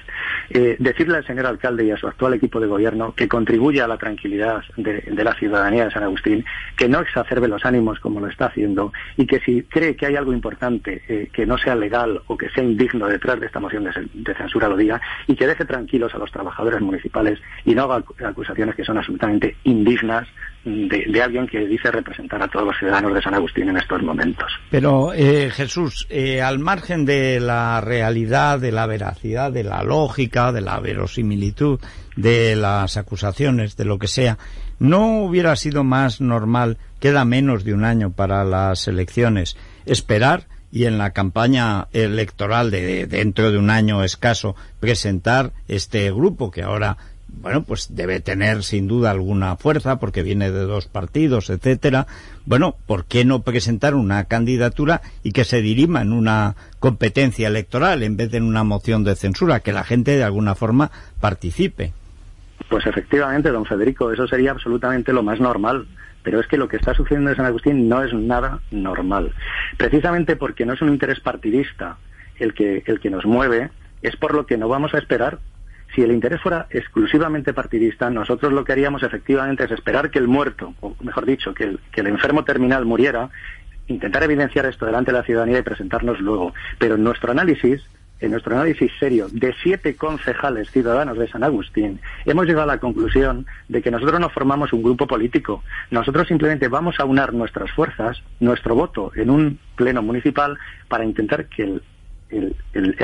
eh, 0.50 0.76
decirle 0.80 1.18
al 1.18 1.26
señor 1.26 1.46
alcalde 1.46 1.86
y 1.86 1.92
a 1.92 1.98
su 1.98 2.08
actual 2.08 2.34
equipo 2.34 2.60
de 2.60 2.68
gobierno 2.68 3.14
que 3.16 3.28
contribuya 3.28 3.86
a 3.86 3.88
la 3.88 3.98
tranquilidad 3.98 4.64
de, 4.78 5.04
la 5.24 5.34
ciudadanía 5.36 5.86
de 5.86 5.92
San 5.92 6.04
Agustín, 6.04 6.46
que 6.76 6.88
no 6.88 7.00
exacerbe 7.00 7.48
los 7.48 7.66
ánimos 7.66 8.00
como 8.00 8.20
lo 8.20 8.28
está 8.28 8.48
haciendo 8.48 8.92
y 9.18 9.26
que 9.26 9.40
si 9.40 9.64
cree 9.64 9.96
que 9.96 10.06
hay 10.06 10.16
algo 10.16 10.34
importante 10.34 11.02
eh, 11.08 11.30
que 11.32 11.46
no 11.46 11.58
sea 11.58 11.76
legal 11.76 12.22
o 12.28 12.38
que 12.38 12.50
sea 12.50 12.64
indigno 12.64 13.08
detrás 13.08 13.40
de 13.40 13.46
esta 13.46 13.60
moción 13.60 13.84
de, 13.84 13.92
de, 14.14 14.36
censura 14.36 14.68
lo 14.68 14.78
diga 14.78 15.02
y 15.28 15.36
que 15.36 15.48
deje 15.48 15.66
tranquilos 15.66 16.14
a 16.16 16.18
los 16.18 16.32
trabajadores 16.32 16.82
municipales 16.82 17.40
y 17.66 17.76
no 17.76 17.84
haga 17.84 18.04
acusaciones 18.26 18.76
que 18.76 18.84
son 18.84 18.98
absolutamente 18.98 19.56
indignas 19.64 20.28
de, 20.66 21.22
alguien 21.22 21.48
que 21.48 21.66
dice 21.66 21.92
representar 21.92 22.42
a 22.42 22.48
todos 22.48 22.68
los 22.68 22.78
ciudadanos 22.78 23.14
de 23.14 23.22
San 23.22 23.34
Agustín 23.34 23.70
en 23.70 23.78
estos 23.78 24.02
momentos. 24.02 24.52
Pero, 24.70 25.14
eh, 25.14 25.50
Jesús, 25.52 26.06
eh, 26.10 26.42
al 26.42 26.60
margen 26.60 27.06
de 27.06 27.40
la 27.40 27.82
realidad, 27.82 28.60
de 28.60 28.72
la 28.72 28.86
veracidad, 28.86 29.52
de 29.52 29.64
la 29.64 29.84
lógica, 29.84 30.52
de 30.52 30.62
la 30.62 30.80
verosimilitud, 30.80 31.80
de 32.16 32.56
las 32.56 32.98
acusaciones, 32.98 33.78
de 33.78 33.86
lo 33.86 34.00
que 34.00 34.08
sea, 34.08 34.38
¿no 34.80 35.22
hubiera 35.24 35.56
sido 35.56 35.84
más 35.84 36.22
normal, 36.22 36.78
queda 37.00 37.26
menos 37.26 37.64
de 37.64 37.74
un 37.74 37.86
año 37.86 38.12
para 38.12 38.44
las 38.44 38.88
elecciones, 38.88 39.58
esperar 39.86 40.48
y 40.72 40.86
en 40.86 40.98
la 40.98 41.12
campaña 41.12 41.88
electoral 41.94 42.70
de 42.70 43.08
dentro 43.08 43.52
de 43.52 43.58
un 43.58 43.72
año 43.72 44.04
escaso 44.04 44.56
presentar 44.80 45.52
este 45.68 46.12
grupo 46.12 46.52
que 46.52 46.62
ahora 46.62 46.98
bueno, 47.42 47.64
pues 47.64 47.96
debe 47.96 48.20
tener 48.20 48.64
sin 48.64 48.88
duda 48.88 49.12
alguna 49.12 49.56
fuerza 49.56 50.00
porque 50.00 50.24
viene 50.24 50.52
de 50.52 50.62
dos 50.62 50.88
partidos, 50.88 51.50
etcétera. 51.50 52.06
Bueno, 52.46 52.76
¿por 52.86 53.06
qué 53.06 53.24
no 53.24 53.44
presentar 53.44 53.96
una 53.96 54.26
candidatura 54.26 55.02
y 55.24 55.32
que 55.32 55.46
se 55.46 55.62
dirima 55.62 56.02
en 56.02 56.12
una 56.12 56.56
competencia 56.80 57.48
electoral 57.48 58.04
en 58.04 58.18
vez 58.18 58.32
de 58.32 58.38
en 58.38 58.44
una 58.44 58.64
moción 58.64 59.04
de 59.04 59.16
censura, 59.16 59.62
que 59.62 59.72
la 59.72 59.84
gente 59.84 60.18
de 60.18 60.24
alguna 60.24 60.56
forma 60.56 60.92
participe? 61.22 61.94
Pues 62.70 62.86
efectivamente, 62.86 63.50
don 63.52 63.66
Federico, 63.66 64.12
eso 64.12 64.28
sería 64.28 64.52
absolutamente 64.52 65.14
lo 65.14 65.24
más 65.24 65.40
normal. 65.40 65.88
Pero 66.22 66.42
es 66.42 66.48
que 66.48 66.58
lo 66.58 66.68
que 66.68 66.76
está 66.76 66.94
sucediendo 66.94 67.30
en 67.30 67.38
San 67.38 67.46
Agustín 67.46 67.88
no 67.88 68.04
es 68.04 68.14
nada 68.14 68.60
normal. 68.72 69.32
Precisamente 69.78 70.36
porque 70.36 70.66
no 70.66 70.74
es 70.74 70.82
un 70.82 70.90
interés 70.90 71.22
partidista 71.22 71.98
el 72.38 72.54
que, 72.54 72.84
el 72.86 73.00
que 73.00 73.10
nos 73.10 73.26
mueve, 73.26 73.70
es 74.02 74.18
por 74.18 74.36
lo 74.36 74.46
que 74.46 74.58
no 74.58 74.68
vamos 74.68 74.94
a 74.94 74.98
esperar 74.98 75.40
si 75.94 76.02
el 76.02 76.12
interés 76.12 76.42
fuera 76.42 76.68
exclusivamente 76.70 77.54
partidista, 77.54 78.10
nosotros 78.10 78.54
lo 78.54 78.64
que 78.64 78.74
haríamos 78.74 79.04
efectivamente 79.04 79.64
es 79.64 79.72
esperar 79.72 80.12
que 80.12 80.20
el 80.20 80.28
muerto, 80.28 80.74
o 80.82 80.96
mejor 81.02 81.26
dicho, 81.26 81.54
que 81.54 81.64
el, 81.64 81.80
que 81.92 82.02
el 82.02 82.08
enfermo 82.08 82.44
terminal 82.44 82.86
muriera, 82.86 83.30
intentar 83.88 84.24
evidenciar 84.24 84.66
esto 84.66 84.86
delante 84.86 85.12
de 85.12 85.18
la 85.18 85.24
ciudadanía 85.24 85.60
y 85.60 85.64
presentarnos 85.64 86.20
luego. 86.20 86.54
Pero 86.78 86.96
en 86.96 87.04
nuestro 87.04 87.32
análisis, 87.32 87.82
en 88.20 88.32
nuestro 88.32 88.54
análisis 88.54 88.92
serio 89.00 89.28
de 89.32 89.54
siete 89.64 89.96
concejales 89.96 90.70
ciudadanos 90.70 91.18
de 91.18 91.28
San 91.28 91.44
Agustín, 91.44 92.00
hemos 92.26 92.46
llegado 92.46 92.64
a 92.64 92.76
la 92.76 92.80
conclusión 92.80 93.48
de 93.68 93.82
que 93.82 93.92
nosotros 93.92 94.20
no 94.20 94.30
formamos 94.30 94.74
un 94.74 94.84
grupo 94.84 95.08
político. 95.08 95.64
Nosotros 95.90 96.28
simplemente 96.28 96.68
vamos 96.68 97.00
a 97.00 97.06
unar 97.06 97.34
nuestras 97.34 97.72
fuerzas, 97.72 98.22
nuestro 98.40 98.76
voto 98.76 99.12
en 99.16 99.30
un 99.30 99.60
pleno 99.76 100.02
municipal 100.02 100.58
para 100.88 101.06
intentar 101.06 101.48
que 101.48 101.64
el 101.64 101.84
el, 102.32 102.56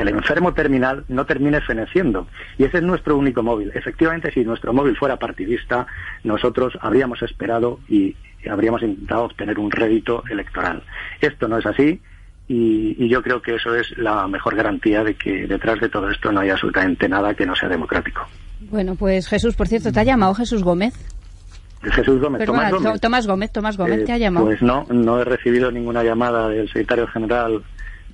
enfermo 0.08 0.54
terminal 0.54 1.04
no 1.08 1.26
termine 1.26 1.60
feneciendo. 1.60 2.26
Y 2.58 2.64
ese 2.64 2.78
es 2.78 2.82
nuestro 2.82 3.16
único 3.16 3.42
móvil. 3.42 3.72
Efectivamente, 3.74 4.30
si 4.32 4.44
nuestro 4.44 4.72
móvil 4.72 4.96
fuera 4.96 5.16
partidista, 5.16 5.86
nosotros 6.24 6.78
habríamos 6.80 7.22
esperado 7.22 7.80
y 7.88 8.14
habríamos 8.48 8.82
intentado 8.82 9.24
obtener 9.24 9.58
un 9.58 9.70
rédito 9.70 10.22
electoral. 10.30 10.82
Esto 11.20 11.48
no 11.48 11.58
es 11.58 11.66
así 11.66 12.00
y, 12.48 13.08
yo 13.08 13.22
creo 13.22 13.42
que 13.42 13.56
eso 13.56 13.74
es 13.74 13.96
la 13.98 14.26
mejor 14.28 14.54
garantía 14.54 15.02
de 15.02 15.14
que 15.14 15.46
detrás 15.46 15.80
de 15.80 15.88
todo 15.88 16.10
esto 16.10 16.30
no 16.30 16.40
hay 16.40 16.50
absolutamente 16.50 17.08
nada 17.08 17.34
que 17.34 17.46
no 17.46 17.56
sea 17.56 17.68
democrático. 17.68 18.26
Bueno, 18.60 18.94
pues 18.94 19.26
Jesús, 19.28 19.56
por 19.56 19.68
cierto, 19.68 19.92
¿te 19.92 20.00
ha 20.00 20.04
llamado 20.04 20.34
Jesús 20.34 20.62
Gómez? 20.62 20.94
Jesús 21.82 22.20
Gómez, 22.20 22.44
Tomás 22.44 22.72
Gómez. 22.72 23.00
Tomás 23.00 23.26
Gómez, 23.26 23.52
Tomás 23.52 23.76
Gómez, 23.76 24.04
¿te 24.04 24.12
ha 24.12 24.16
eh, 24.16 24.20
llamado? 24.20 24.46
Pues 24.46 24.62
no, 24.62 24.86
no 24.90 25.20
he 25.20 25.24
recibido 25.24 25.70
ninguna 25.70 26.02
llamada 26.02 26.48
del 26.48 26.66
secretario 26.68 27.06
general 27.08 27.62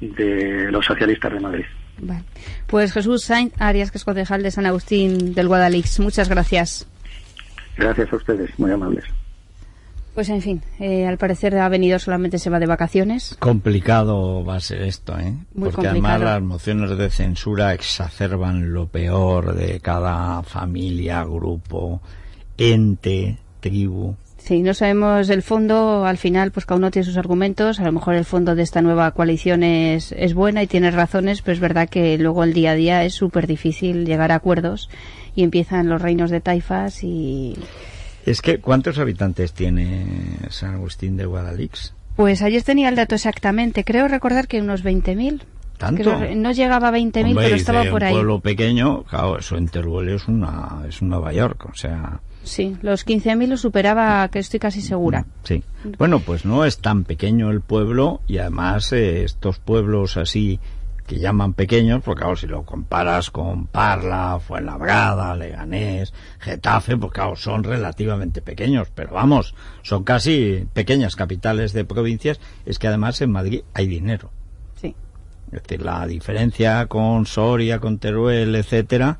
de 0.03 0.71
los 0.71 0.85
socialistas 0.85 1.33
de 1.33 1.41
Madrid. 1.41 1.65
Pues 2.67 2.93
Jesús 2.93 3.25
Sainz 3.25 3.53
Arias, 3.59 3.91
que 3.91 3.99
es 3.99 4.05
concejal 4.05 4.43
de 4.43 4.51
San 4.51 4.67
Agustín 4.67 5.35
del 5.35 5.49
Guadalix. 5.49 6.01
Muchas 6.01 6.29
gracias. 6.29 6.87
Gracias 7.77 8.13
a 8.13 8.17
ustedes, 8.17 8.59
muy 8.59 8.71
amables. 8.71 9.05
Pues 10.15 10.29
en 10.29 10.43
fin, 10.43 10.63
eh, 10.79 11.07
al 11.07 11.17
parecer 11.17 11.57
ha 11.57 11.69
venido 11.71 11.99
solamente 11.99 12.39
se 12.39 12.51
va 12.51 12.59
de 12.59 12.67
vacaciones. 12.67 13.35
Complicado 13.39 14.45
va 14.45 14.57
a 14.57 14.61
ser 14.61 14.83
esto, 14.83 15.19
¿eh? 15.19 15.35
Porque 15.59 15.89
además 15.89 16.21
las 16.21 16.43
mociones 16.43 16.99
de 16.99 17.09
censura 17.09 17.73
exacerban 17.73 18.75
lo 18.75 18.89
peor 18.89 19.55
de 19.55 19.81
cada 19.81 20.43
familia, 20.43 21.25
grupo, 21.25 22.03
ente, 22.59 23.39
tribu. 23.61 24.15
Sí, 24.45 24.61
no 24.61 24.75
sabemos 24.75 25.31
el 25.31 25.41
fondo, 25.41 26.05
al 26.05 26.19
final 26.19 26.51
pues 26.51 26.67
cada 26.67 26.79
uno 26.79 26.91
tiene 26.91 27.07
sus 27.07 27.17
argumentos, 27.17 27.79
a 27.79 27.85
lo 27.85 27.93
mejor 27.93 28.17
el 28.17 28.25
fondo 28.25 28.57
de 28.57 28.65
esta 28.65 28.83
nueva 28.83 29.13
coalición 29.13 29.63
es, 29.63 30.11
es 30.19 30.35
buena 30.35 30.65
y 30.65 30.67
tiene 30.67 30.91
razones, 30.91 31.43
pero 31.43 31.53
es 31.53 31.61
verdad 31.61 31.89
que 31.89 32.19
luego 32.19 32.43
el 32.43 32.53
día 32.53 32.73
a 32.73 32.75
día 32.75 33.05
es 33.05 33.15
súper 33.15 33.47
difícil 33.47 34.05
llegar 34.05 34.33
a 34.33 34.37
acuerdos 34.37 34.91
y 35.37 35.45
empiezan 35.45 35.89
los 35.89 36.03
reinos 36.03 36.31
de 36.33 36.41
taifas 36.41 37.05
y... 37.05 37.57
Es 38.27 38.43
que, 38.43 38.59
¿cuántos 38.59 38.99
habitantes 38.99 39.53
tiene 39.53 40.07
San 40.51 40.75
Agustín 40.75 41.17
de 41.17 41.25
Guadalix? 41.25 41.95
Pues 42.17 42.43
ayer 42.43 42.65
tenía 42.65 42.89
el 42.89 42.97
dato 42.97 43.15
exactamente, 43.15 43.85
creo 43.85 44.09
recordar 44.09 44.49
que 44.49 44.61
unos 44.61 44.85
20.000. 44.85 45.41
¿Tanto? 45.79 46.19
no 46.35 46.51
llegaba 46.51 46.89
a 46.89 46.93
20.000, 46.93 47.37
pero 47.37 47.55
estaba 47.55 47.85
por 47.85 48.03
ahí. 48.03 48.13
un 48.13 48.19
pueblo 48.19 48.41
pequeño, 48.41 49.05
claro, 49.05 49.39
eso 49.39 49.57
en 49.57 49.69
Teruel 49.69 50.09
es, 50.09 50.27
una, 50.27 50.83
es 50.89 51.01
un 51.01 51.11
Nueva 51.11 51.33
York, 51.33 51.67
o 51.71 51.75
sea... 51.75 52.21
Sí, 52.45 52.77
los 52.83 53.07
15.000 53.07 53.47
lo 53.47 53.57
superaba, 53.57 54.29
que 54.29 54.41
estoy 54.41 54.59
casi 54.59 54.81
segura. 54.81 55.27
Sí. 55.45 55.63
Bueno, 55.99 56.21
pues 56.21 56.45
no 56.45 56.65
es 56.65 56.79
tan 56.79 57.05
pequeño 57.05 57.51
el 57.51 57.61
pueblo 57.61 58.21
y 58.27 58.39
además 58.39 58.93
eh, 58.93 59.25
estos 59.25 59.59
pueblos 59.59 60.17
así 60.17 60.61
que 61.07 61.19
llaman 61.19 61.55
pequeños, 61.55 62.03
porque 62.05 62.21
claro, 62.21 62.37
si 62.37 62.47
lo 62.47 62.65
comparas 62.65 63.31
con 63.31 63.67
Parla, 63.67 64.39
Fuenlabrada, 64.39 65.35
Leganés, 65.35 66.13
Getafe, 66.39 66.97
pues 66.97 67.13
claro, 67.13 67.35
son 67.35 67.65
relativamente 67.65 68.41
pequeños, 68.41 68.89
pero 68.95 69.15
vamos, 69.15 69.55
son 69.83 70.05
casi 70.05 70.67
pequeñas 70.73 71.17
capitales 71.17 71.73
de 71.73 71.85
provincias, 71.85 72.41
es 72.67 72.79
que 72.79 72.87
además 72.89 73.21
en 73.21 73.33
Madrid 73.33 73.63
hay 73.75 73.89
dinero. 73.89 74.31
Sí. 74.81 74.95
Es 75.51 75.63
decir, 75.63 75.83
la 75.83 76.07
diferencia 76.07 76.87
con 76.87 77.27
Soria, 77.27 77.81
con 77.81 77.99
Teruel, 77.99 78.55
etcétera, 78.55 79.19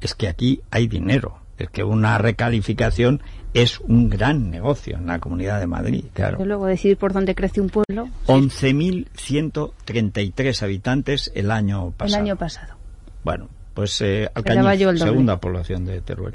es 0.00 0.14
que 0.14 0.28
aquí 0.28 0.60
hay 0.70 0.86
dinero 0.86 1.45
es 1.58 1.70
que 1.70 1.84
una 1.84 2.18
recalificación 2.18 3.22
es 3.54 3.80
un 3.80 4.10
gran 4.10 4.50
negocio 4.50 4.98
en 4.98 5.06
la 5.06 5.18
Comunidad 5.18 5.58
de 5.60 5.66
Madrid, 5.66 6.04
claro. 6.12 6.36
Y 6.42 6.44
luego 6.44 6.66
decidir 6.66 6.98
por 6.98 7.14
dónde 7.14 7.34
crece 7.34 7.60
un 7.60 7.70
pueblo. 7.70 8.08
11.133 8.26 10.62
habitantes 10.62 11.32
el 11.34 11.50
año 11.50 11.90
pasado. 11.92 12.18
El 12.18 12.24
año 12.26 12.36
pasado. 12.36 12.76
Bueno, 13.24 13.48
pues 13.72 13.98
eh, 14.02 14.28
Alcañiz, 14.34 15.00
segunda 15.00 15.40
población 15.40 15.86
de 15.86 16.02
Teruel. 16.02 16.34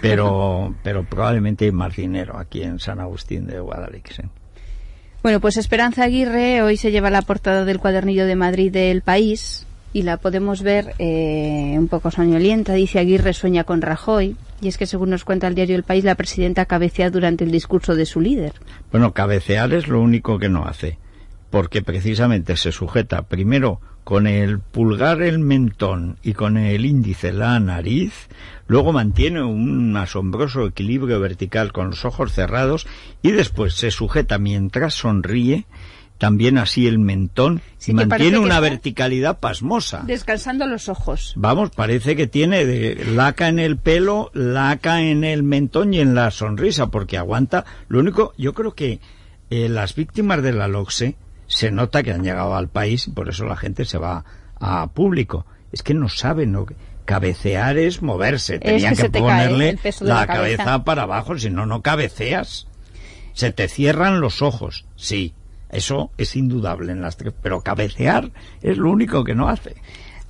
Pero, 0.00 0.74
pero 0.82 1.04
probablemente 1.04 1.66
hay 1.66 1.72
más 1.72 1.94
dinero 1.94 2.38
aquí 2.38 2.62
en 2.62 2.78
San 2.78 3.00
Agustín 3.00 3.46
de 3.46 3.60
Guadalix. 3.60 4.20
¿eh? 4.20 4.30
Bueno, 5.22 5.40
pues 5.40 5.58
Esperanza 5.58 6.04
Aguirre 6.04 6.62
hoy 6.62 6.76
se 6.76 6.90
lleva 6.90 7.10
la 7.10 7.22
portada 7.22 7.64
del 7.64 7.78
cuadernillo 7.78 8.26
de 8.26 8.36
Madrid 8.36 8.70
del 8.72 9.02
país 9.02 9.66
y 9.92 10.02
la 10.02 10.18
podemos 10.18 10.62
ver 10.62 10.94
eh, 10.98 11.74
un 11.78 11.88
poco 11.88 12.10
soñolienta. 12.10 12.74
Dice 12.74 12.98
Aguirre 12.98 13.32
sueña 13.32 13.64
con 13.64 13.82
Rajoy. 13.82 14.36
Y 14.60 14.68
es 14.68 14.76
que, 14.76 14.86
según 14.86 15.10
nos 15.10 15.24
cuenta 15.24 15.46
el 15.46 15.54
diario 15.54 15.76
El 15.76 15.84
País, 15.84 16.04
la 16.04 16.16
presidenta 16.16 16.66
cabecea 16.66 17.10
durante 17.10 17.44
el 17.44 17.52
discurso 17.52 17.94
de 17.94 18.06
su 18.06 18.20
líder. 18.20 18.54
Bueno, 18.90 19.12
cabecear 19.12 19.72
es 19.72 19.88
lo 19.88 20.00
único 20.00 20.38
que 20.38 20.48
no 20.48 20.64
hace, 20.64 20.98
porque 21.50 21.82
precisamente 21.82 22.56
se 22.56 22.72
sujeta 22.72 23.22
primero 23.22 23.80
con 24.08 24.26
el 24.26 24.58
pulgar 24.58 25.20
el 25.20 25.38
mentón 25.38 26.16
y 26.22 26.32
con 26.32 26.56
el 26.56 26.86
índice 26.86 27.30
la 27.30 27.60
nariz, 27.60 28.28
luego 28.66 28.90
mantiene 28.90 29.42
un 29.42 29.94
asombroso 29.98 30.64
equilibrio 30.64 31.20
vertical 31.20 31.72
con 31.72 31.90
los 31.90 32.06
ojos 32.06 32.32
cerrados 32.32 32.86
y 33.20 33.32
después 33.32 33.74
se 33.74 33.90
sujeta 33.90 34.38
mientras 34.38 34.94
sonríe 34.94 35.66
también 36.18 36.58
así 36.58 36.86
el 36.86 36.98
mentón 36.98 37.62
y 37.86 37.92
mantiene 37.94 38.38
una 38.38 38.60
verticalidad 38.60 39.38
pasmosa. 39.38 40.02
Descansando 40.04 40.66
los 40.66 40.88
ojos. 40.88 41.32
Vamos, 41.36 41.70
parece 41.70 42.16
que 42.16 42.26
tiene 42.26 42.66
de 42.66 43.04
laca 43.12 43.48
en 43.48 43.60
el 43.60 43.76
pelo, 43.76 44.30
laca 44.34 45.00
en 45.00 45.22
el 45.22 45.44
mentón 45.44 45.94
y 45.94 46.00
en 46.00 46.14
la 46.14 46.30
sonrisa, 46.32 46.88
porque 46.88 47.16
aguanta. 47.16 47.64
Lo 47.86 48.00
único, 48.00 48.34
yo 48.36 48.52
creo 48.52 48.74
que 48.74 49.00
eh, 49.50 49.68
las 49.68 49.94
víctimas 49.94 50.42
de 50.42 50.52
la 50.52 50.66
LOXE 50.66 51.16
se 51.46 51.70
nota 51.70 52.02
que 52.02 52.12
han 52.12 52.24
llegado 52.24 52.56
al 52.56 52.68
país 52.68 53.06
y 53.06 53.12
por 53.12 53.28
eso 53.28 53.46
la 53.46 53.56
gente 53.56 53.84
se 53.84 53.98
va 53.98 54.24
a 54.60 54.88
público. 54.88 55.46
Es 55.70 55.82
que 55.82 55.94
no 55.94 56.08
saben 56.08 56.56
que 56.66 56.74
cabecear 57.04 57.78
es 57.78 58.02
moverse. 58.02 58.58
Tenían 58.58 58.96
que, 58.96 59.08
ponerle 59.08 59.78
la, 60.00 60.26
cabeza 60.26 60.84
para 60.84 61.04
abajo, 61.04 61.38
si 61.38 61.48
no, 61.48 61.64
no 61.64 61.80
cabeceas. 61.80 62.66
Se 63.34 63.52
te 63.52 63.68
cierran 63.68 64.20
los 64.20 64.42
ojos, 64.42 64.84
sí 64.96 65.32
eso 65.70 66.10
es 66.18 66.36
indudable 66.36 66.92
en 66.92 67.00
las 67.00 67.16
tres, 67.16 67.34
pero 67.42 67.60
cabecear 67.60 68.30
es 68.62 68.78
lo 68.78 68.90
único 68.90 69.24
que 69.24 69.34
no 69.34 69.48
hace. 69.48 69.76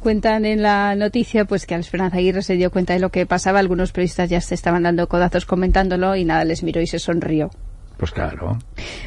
Cuentan 0.00 0.44
en 0.44 0.62
la 0.62 0.94
noticia 0.94 1.44
pues 1.44 1.66
que 1.66 1.74
al 1.74 1.80
Esperanza 1.80 2.18
Aguirre 2.18 2.42
se 2.42 2.54
dio 2.54 2.70
cuenta 2.70 2.92
de 2.92 3.00
lo 3.00 3.10
que 3.10 3.26
pasaba, 3.26 3.58
algunos 3.58 3.90
periodistas 3.90 4.30
ya 4.30 4.40
se 4.40 4.54
estaban 4.54 4.84
dando 4.84 5.08
codazos 5.08 5.44
comentándolo 5.44 6.14
y 6.14 6.24
nada, 6.24 6.44
les 6.44 6.62
miró 6.62 6.80
y 6.80 6.86
se 6.86 7.00
sonrió. 7.00 7.50
Pues 7.96 8.12
claro. 8.12 8.58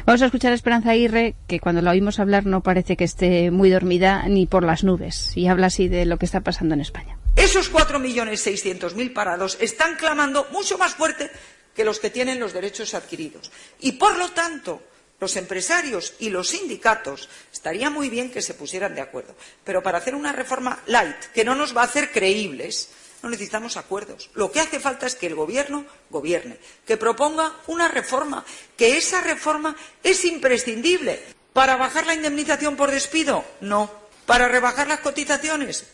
Vamos 0.04 0.20
a 0.20 0.26
escuchar 0.26 0.52
a 0.52 0.54
Esperanza 0.54 0.90
Aguirre, 0.90 1.34
que 1.46 1.60
cuando 1.60 1.80
la 1.80 1.92
oímos 1.92 2.20
hablar 2.20 2.44
no 2.44 2.60
parece 2.60 2.98
que 2.98 3.04
esté 3.04 3.50
muy 3.50 3.70
dormida 3.70 4.24
ni 4.28 4.46
por 4.46 4.64
las 4.64 4.84
nubes, 4.84 5.34
y 5.34 5.46
habla 5.46 5.68
así 5.68 5.88
de 5.88 6.04
lo 6.04 6.18
que 6.18 6.26
está 6.26 6.42
pasando 6.42 6.74
en 6.74 6.82
España. 6.82 7.16
Esos 7.36 7.72
4.600.000 7.72 9.14
parados 9.14 9.56
están 9.62 9.96
clamando 9.96 10.46
mucho 10.52 10.76
más 10.76 10.94
fuerte 10.94 11.30
que 11.74 11.86
los 11.86 12.00
que 12.00 12.10
tienen 12.10 12.38
los 12.38 12.52
derechos 12.52 12.92
adquiridos. 12.92 13.50
Y 13.80 13.92
por 13.92 14.18
lo 14.18 14.28
tanto, 14.32 14.82
los 15.22 15.36
empresarios 15.36 16.14
y 16.18 16.30
los 16.30 16.48
sindicatos 16.48 17.28
estaría 17.52 17.90
muy 17.90 18.10
bien 18.10 18.32
que 18.32 18.42
se 18.42 18.54
pusieran 18.54 18.96
de 18.96 19.02
acuerdo. 19.02 19.36
Pero 19.62 19.80
para 19.80 19.98
hacer 19.98 20.16
una 20.16 20.32
reforma 20.32 20.82
light, 20.86 21.16
que 21.32 21.44
no 21.44 21.54
nos 21.54 21.76
va 21.76 21.82
a 21.82 21.84
hacer 21.84 22.10
creíbles, 22.10 22.88
no 23.22 23.30
necesitamos 23.30 23.76
acuerdos. 23.76 24.30
Lo 24.34 24.50
que 24.50 24.58
hace 24.58 24.80
falta 24.80 25.06
es 25.06 25.14
que 25.14 25.28
el 25.28 25.36
Gobierno 25.36 25.86
gobierne, 26.10 26.58
que 26.84 26.96
proponga 26.96 27.54
una 27.68 27.86
reforma, 27.86 28.44
que 28.76 28.96
esa 28.96 29.20
reforma 29.20 29.76
es 30.02 30.24
imprescindible. 30.24 31.22
¿Para 31.52 31.76
bajar 31.76 32.04
la 32.04 32.14
indemnización 32.14 32.74
por 32.74 32.90
despido? 32.90 33.44
No. 33.60 33.92
¿Para 34.26 34.48
rebajar 34.48 34.88
las 34.88 35.00
cotizaciones? 35.00 35.86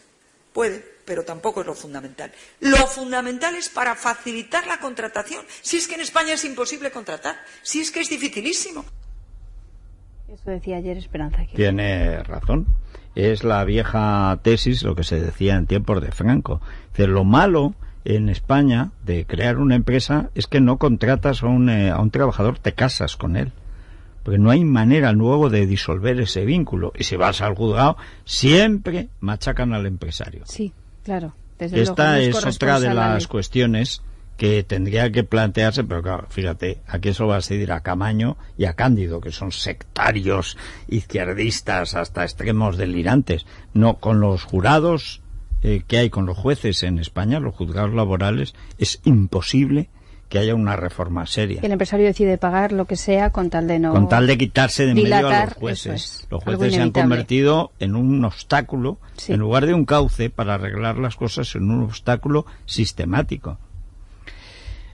Puede, 0.54 0.78
pero 1.04 1.22
tampoco 1.22 1.60
es 1.60 1.66
lo 1.66 1.74
fundamental. 1.74 2.32
Lo 2.60 2.86
fundamental 2.86 3.56
es 3.56 3.68
para 3.68 3.94
facilitar 3.94 4.66
la 4.66 4.80
contratación. 4.80 5.44
Si 5.60 5.76
es 5.76 5.86
que 5.86 5.96
en 5.96 6.00
España 6.00 6.32
es 6.32 6.44
imposible 6.44 6.90
contratar, 6.90 7.44
si 7.62 7.82
es 7.82 7.90
que 7.90 8.00
es 8.00 8.08
dificilísimo. 8.08 8.86
Eso 10.28 10.50
decía 10.50 10.76
ayer 10.76 10.96
Esperanza. 10.96 11.42
Tiene 11.54 12.22
razón. 12.22 12.66
Es 13.14 13.44
la 13.44 13.64
vieja 13.64 14.38
tesis, 14.42 14.82
lo 14.82 14.94
que 14.94 15.04
se 15.04 15.20
decía 15.20 15.56
en 15.56 15.66
tiempos 15.66 16.02
de 16.02 16.12
Franco. 16.12 16.60
De 16.96 17.06
lo 17.06 17.24
malo 17.24 17.74
en 18.04 18.28
España 18.28 18.92
de 19.04 19.24
crear 19.26 19.58
una 19.58 19.74
empresa 19.74 20.30
es 20.34 20.46
que 20.46 20.60
no 20.60 20.78
contratas 20.78 21.42
a 21.42 21.46
un, 21.46 21.68
eh, 21.68 21.90
a 21.90 22.00
un 22.00 22.10
trabajador, 22.10 22.58
te 22.58 22.74
casas 22.74 23.16
con 23.16 23.36
él. 23.36 23.52
Porque 24.22 24.38
no 24.38 24.50
hay 24.50 24.64
manera 24.64 25.12
luego 25.12 25.48
de 25.48 25.66
disolver 25.66 26.20
ese 26.20 26.44
vínculo. 26.44 26.92
Y 26.96 27.04
si 27.04 27.16
vas 27.16 27.40
al 27.40 27.54
juzgado, 27.54 27.96
siempre 28.24 29.08
machacan 29.20 29.72
al 29.72 29.86
empresario. 29.86 30.42
Sí, 30.44 30.72
claro. 31.02 31.34
Desde 31.58 31.80
Esta 31.82 32.18
luego, 32.18 32.40
no 32.40 32.48
es 32.48 32.56
otra 32.56 32.78
de 32.78 32.94
las 32.94 33.26
cuestiones 33.26 34.02
que 34.38 34.62
tendría 34.62 35.10
que 35.10 35.24
plantearse, 35.24 35.82
pero 35.82 36.00
claro, 36.00 36.26
fíjate, 36.30 36.80
aquí 36.86 37.08
eso 37.08 37.26
va 37.26 37.38
a 37.38 37.40
seguir 37.42 37.72
a 37.72 37.80
Camaño 37.80 38.36
y 38.56 38.66
a 38.66 38.74
Cándido, 38.74 39.20
que 39.20 39.32
son 39.32 39.50
sectarios, 39.50 40.56
izquierdistas, 40.86 41.96
hasta 41.96 42.22
extremos 42.22 42.76
delirantes. 42.76 43.46
No, 43.74 43.94
con 43.94 44.20
los 44.20 44.44
jurados 44.44 45.22
eh, 45.62 45.82
que 45.86 45.98
hay, 45.98 46.08
con 46.08 46.24
los 46.24 46.38
jueces 46.38 46.84
en 46.84 47.00
España, 47.00 47.40
los 47.40 47.56
juzgados 47.56 47.92
laborales, 47.92 48.54
es 48.78 49.00
imposible 49.04 49.90
que 50.28 50.38
haya 50.38 50.54
una 50.54 50.76
reforma 50.76 51.26
seria. 51.26 51.60
El 51.60 51.72
empresario 51.72 52.06
decide 52.06 52.38
pagar 52.38 52.70
lo 52.70 52.84
que 52.84 52.94
sea 52.94 53.30
con 53.30 53.50
tal 53.50 53.66
de 53.66 53.80
no. 53.80 53.92
Con 53.92 54.08
tal 54.08 54.28
de 54.28 54.38
quitarse 54.38 54.86
de 54.86 54.94
medio 54.94 55.16
a 55.16 55.18
dilatar, 55.18 55.48
los 55.48 55.56
jueces. 55.56 55.94
es, 55.94 56.28
los 56.30 56.44
jueces 56.44 56.74
se 56.74 56.80
han 56.80 56.92
convertido 56.92 57.72
en 57.80 57.96
un 57.96 58.24
obstáculo, 58.24 58.98
Sí. 59.16 59.32
en 59.32 59.40
lugar 59.40 59.66
de 59.66 59.74
un 59.74 59.84
cauce 59.84 60.30
para 60.30 60.54
arreglar 60.54 60.98
las 60.98 61.16
cosas, 61.16 61.56
en 61.56 61.70
un 61.70 61.82
obstáculo 61.82 62.46
sistemático. 62.66 63.58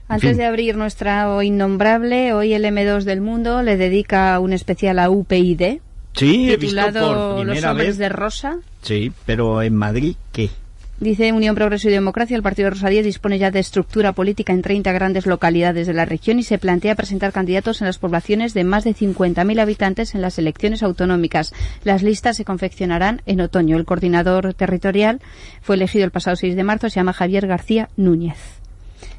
Antes 0.07 0.37
de 0.37 0.45
abrir 0.45 0.77
nuestra 0.77 1.27
innombrable, 1.43 2.33
hoy 2.33 2.53
el 2.53 2.63
M2 2.63 3.03
del 3.03 3.21
Mundo 3.21 3.63
le 3.63 3.75
dedica 3.75 4.39
un 4.39 4.53
especial 4.53 4.99
a 4.99 5.09
UPyD, 5.09 5.79
Sí, 6.13 6.49
he 6.49 6.57
visto 6.57 6.81
por 6.93 7.45
Los 7.45 7.63
hombres 7.63 7.87
vez. 7.87 7.97
de 7.97 8.09
rosa. 8.09 8.57
Sí, 8.81 9.11
pero 9.25 9.61
en 9.61 9.75
Madrid, 9.75 10.15
¿qué? 10.31 10.49
Dice 10.97 11.33
Unión 11.33 11.55
Progreso 11.55 11.89
y 11.89 11.91
Democracia, 11.91 12.37
el 12.37 12.43
Partido 12.43 12.69
Rosa 12.69 12.87
10 12.87 13.03
dispone 13.03 13.37
ya 13.37 13.51
de 13.51 13.59
estructura 13.59 14.13
política 14.13 14.53
en 14.53 14.61
30 14.61 14.93
grandes 14.93 15.25
localidades 15.25 15.87
de 15.87 15.93
la 15.93 16.05
región 16.05 16.39
y 16.39 16.43
se 16.43 16.57
plantea 16.57 16.95
presentar 16.95 17.33
candidatos 17.33 17.81
en 17.81 17.87
las 17.87 17.97
poblaciones 17.97 18.53
de 18.53 18.63
más 18.63 18.85
de 18.85 18.95
50.000 18.95 19.59
habitantes 19.59 20.15
en 20.15 20.21
las 20.21 20.39
elecciones 20.39 20.83
autonómicas. 20.83 21.53
Las 21.83 22.01
listas 22.01 22.37
se 22.37 22.45
confeccionarán 22.45 23.21
en 23.25 23.41
otoño. 23.41 23.75
El 23.75 23.83
coordinador 23.83 24.53
territorial 24.53 25.19
fue 25.61 25.75
elegido 25.75 26.05
el 26.05 26.11
pasado 26.11 26.37
6 26.37 26.55
de 26.55 26.63
marzo, 26.63 26.89
se 26.89 26.95
llama 26.95 27.11
Javier 27.11 27.45
García 27.45 27.89
Núñez. 27.97 28.54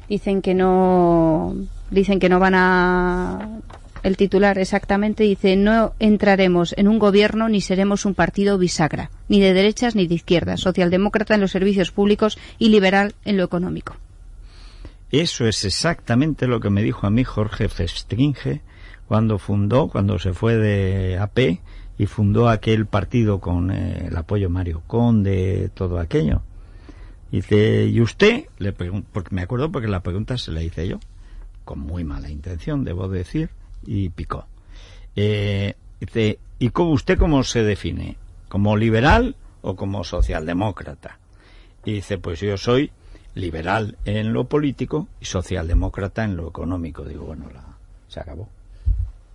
Dicen 0.09 0.41
que 0.41 0.53
no 0.53 1.55
dicen 1.89 2.19
que 2.19 2.29
no 2.29 2.39
van 2.39 2.55
a 2.55 3.59
el 4.03 4.17
titular 4.17 4.57
exactamente 4.57 5.23
dice 5.23 5.55
no 5.55 5.93
entraremos 5.99 6.73
en 6.77 6.87
un 6.87 6.99
gobierno 6.99 7.49
ni 7.49 7.61
seremos 7.61 8.05
un 8.05 8.13
partido 8.13 8.57
bisagra, 8.57 9.09
ni 9.27 9.39
de 9.39 9.53
derechas 9.53 9.95
ni 9.95 10.07
de 10.07 10.15
izquierdas, 10.15 10.61
socialdemócrata 10.61 11.35
en 11.35 11.41
los 11.41 11.51
servicios 11.51 11.91
públicos 11.91 12.37
y 12.59 12.69
liberal 12.69 13.15
en 13.25 13.37
lo 13.37 13.43
económico. 13.43 13.95
Eso 15.11 15.45
es 15.47 15.63
exactamente 15.63 16.47
lo 16.47 16.59
que 16.59 16.69
me 16.69 16.83
dijo 16.83 17.07
a 17.07 17.09
mí 17.09 17.23
Jorge 17.23 17.69
Festringe 17.69 18.61
cuando 19.07 19.39
fundó, 19.39 19.87
cuando 19.87 20.19
se 20.19 20.33
fue 20.33 20.57
de 20.57 21.17
AP 21.17 21.59
y 21.97 22.05
fundó 22.05 22.49
aquel 22.49 22.85
partido 22.85 23.39
con 23.39 23.71
eh, 23.71 24.07
el 24.09 24.17
apoyo 24.17 24.49
Mario 24.49 24.83
Conde, 24.85 25.69
todo 25.73 25.99
aquello. 25.99 26.41
Dice, 27.31 27.85
¿y 27.85 27.99
usted? 28.01 28.45
Le 28.57 28.71
porque 28.71 29.35
me 29.35 29.41
acuerdo 29.41 29.71
porque 29.71 29.87
la 29.87 30.01
pregunta 30.01 30.37
se 30.37 30.51
la 30.51 30.63
hice 30.63 30.87
yo, 30.87 30.99
con 31.65 31.79
muy 31.79 32.03
mala 32.03 32.29
intención, 32.29 32.83
debo 32.83 33.07
decir, 33.09 33.49
y 33.85 34.09
picó. 34.09 34.47
Eh, 35.15 35.73
dice, 35.99 36.39
¿y 36.59 36.69
cómo, 36.69 36.91
usted 36.91 37.17
cómo 37.17 37.43
se 37.43 37.63
define? 37.63 38.15
¿Como 38.47 38.77
liberal 38.77 39.35
o 39.61 39.75
como 39.75 40.03
socialdemócrata? 40.03 41.19
Y 41.83 41.93
dice, 41.93 42.17
pues 42.17 42.39
yo 42.39 42.57
soy 42.57 42.91
liberal 43.35 43.97
en 44.05 44.33
lo 44.33 44.45
político 44.45 45.07
y 45.21 45.25
socialdemócrata 45.25 46.23
en 46.23 46.37
lo 46.37 46.47
económico. 46.47 47.03
Digo, 47.03 47.25
bueno, 47.25 47.49
la, 47.53 47.63
se 48.07 48.19
acabó. 48.19 48.49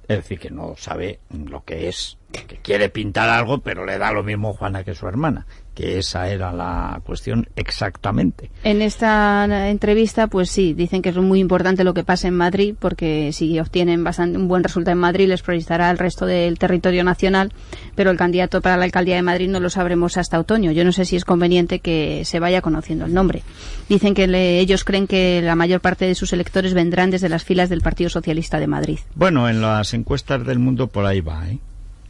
Es 0.09 0.19
decir, 0.19 0.38
que 0.38 0.51
no 0.51 0.75
sabe 0.77 1.21
lo 1.31 1.64
que 1.64 1.88
es, 1.88 2.19
que 2.33 2.57
quiere 2.57 2.88
pintar 2.88 3.29
algo, 3.29 3.59
pero 3.59 3.85
le 3.85 3.99
da 3.99 4.12
lo 4.12 4.23
mismo 4.23 4.53
Juana 4.55 4.83
que 4.85 4.95
su 4.95 5.07
hermana, 5.07 5.47
que 5.75 5.99
esa 5.99 6.29
era 6.29 6.53
la 6.53 7.01
cuestión 7.05 7.49
exactamente. 7.57 8.51
En 8.64 8.83
esta 8.83 9.68
entrevista, 9.68 10.27
pues 10.27 10.51
sí, 10.51 10.75
dicen 10.75 11.03
que 11.03 11.11
es 11.11 11.16
muy 11.16 11.40
importante 11.40 11.85
lo 11.85 11.95
que 11.95 12.05
pasa 12.05 12.29
en 12.29 12.35
Madrid, 12.35 12.75
porque 12.79 13.33
si 13.33 13.59
obtienen 13.59 14.05
bastante, 14.05 14.38
un 14.38 14.49
buen 14.49 14.62
resultado 14.64 14.92
en 14.92 14.99
Madrid, 14.99 15.29
les 15.29 15.42
proyectará 15.42 15.88
al 15.90 15.99
resto 15.99 16.27
del 16.27 16.59
territorio 16.59 17.05
nacional, 17.05 17.53
pero 17.95 18.11
el 18.11 18.16
candidato 18.16 18.61
para 18.61 18.77
la 18.77 18.85
alcaldía 18.85 19.16
de 19.16 19.23
Madrid 19.23 19.49
no 19.49 19.61
lo 19.61 19.71
sabremos 19.71 20.16
hasta 20.16 20.38
otoño. 20.38 20.73
Yo 20.73 20.85
no 20.85 20.92
sé 20.92 21.05
si 21.05 21.16
es 21.16 21.25
conveniente 21.25 21.81
que 21.81 22.25
se 22.25 22.38
vaya 22.40 22.61
conociendo 22.62 23.05
el 23.05 23.14
nombre. 23.14 23.42
Dicen 23.88 24.14
que 24.14 24.27
le- 24.27 24.59
ellos 24.61 24.85
creen 24.85 25.07
que 25.07 25.40
la 25.42 25.55
mayor 25.57 25.81
parte 25.81 26.07
de 26.07 26.14
sus 26.14 26.33
electores 26.33 26.75
vendrán 26.75 27.11
desde 27.11 27.29
las 27.29 27.45
filas 27.45 27.68
del 27.68 27.81
Partido 27.81 28.09
Socialista 28.11 28.59
de 28.61 28.66
Madrid. 28.66 28.99
Bueno, 29.14 29.49
en 29.49 29.61
las 29.61 29.95
encuestas 29.95 30.45
del 30.47 30.59
mundo 30.59 30.87
por 30.88 31.05
ahí 31.07 31.21
va, 31.21 31.49
¿eh? 31.49 31.59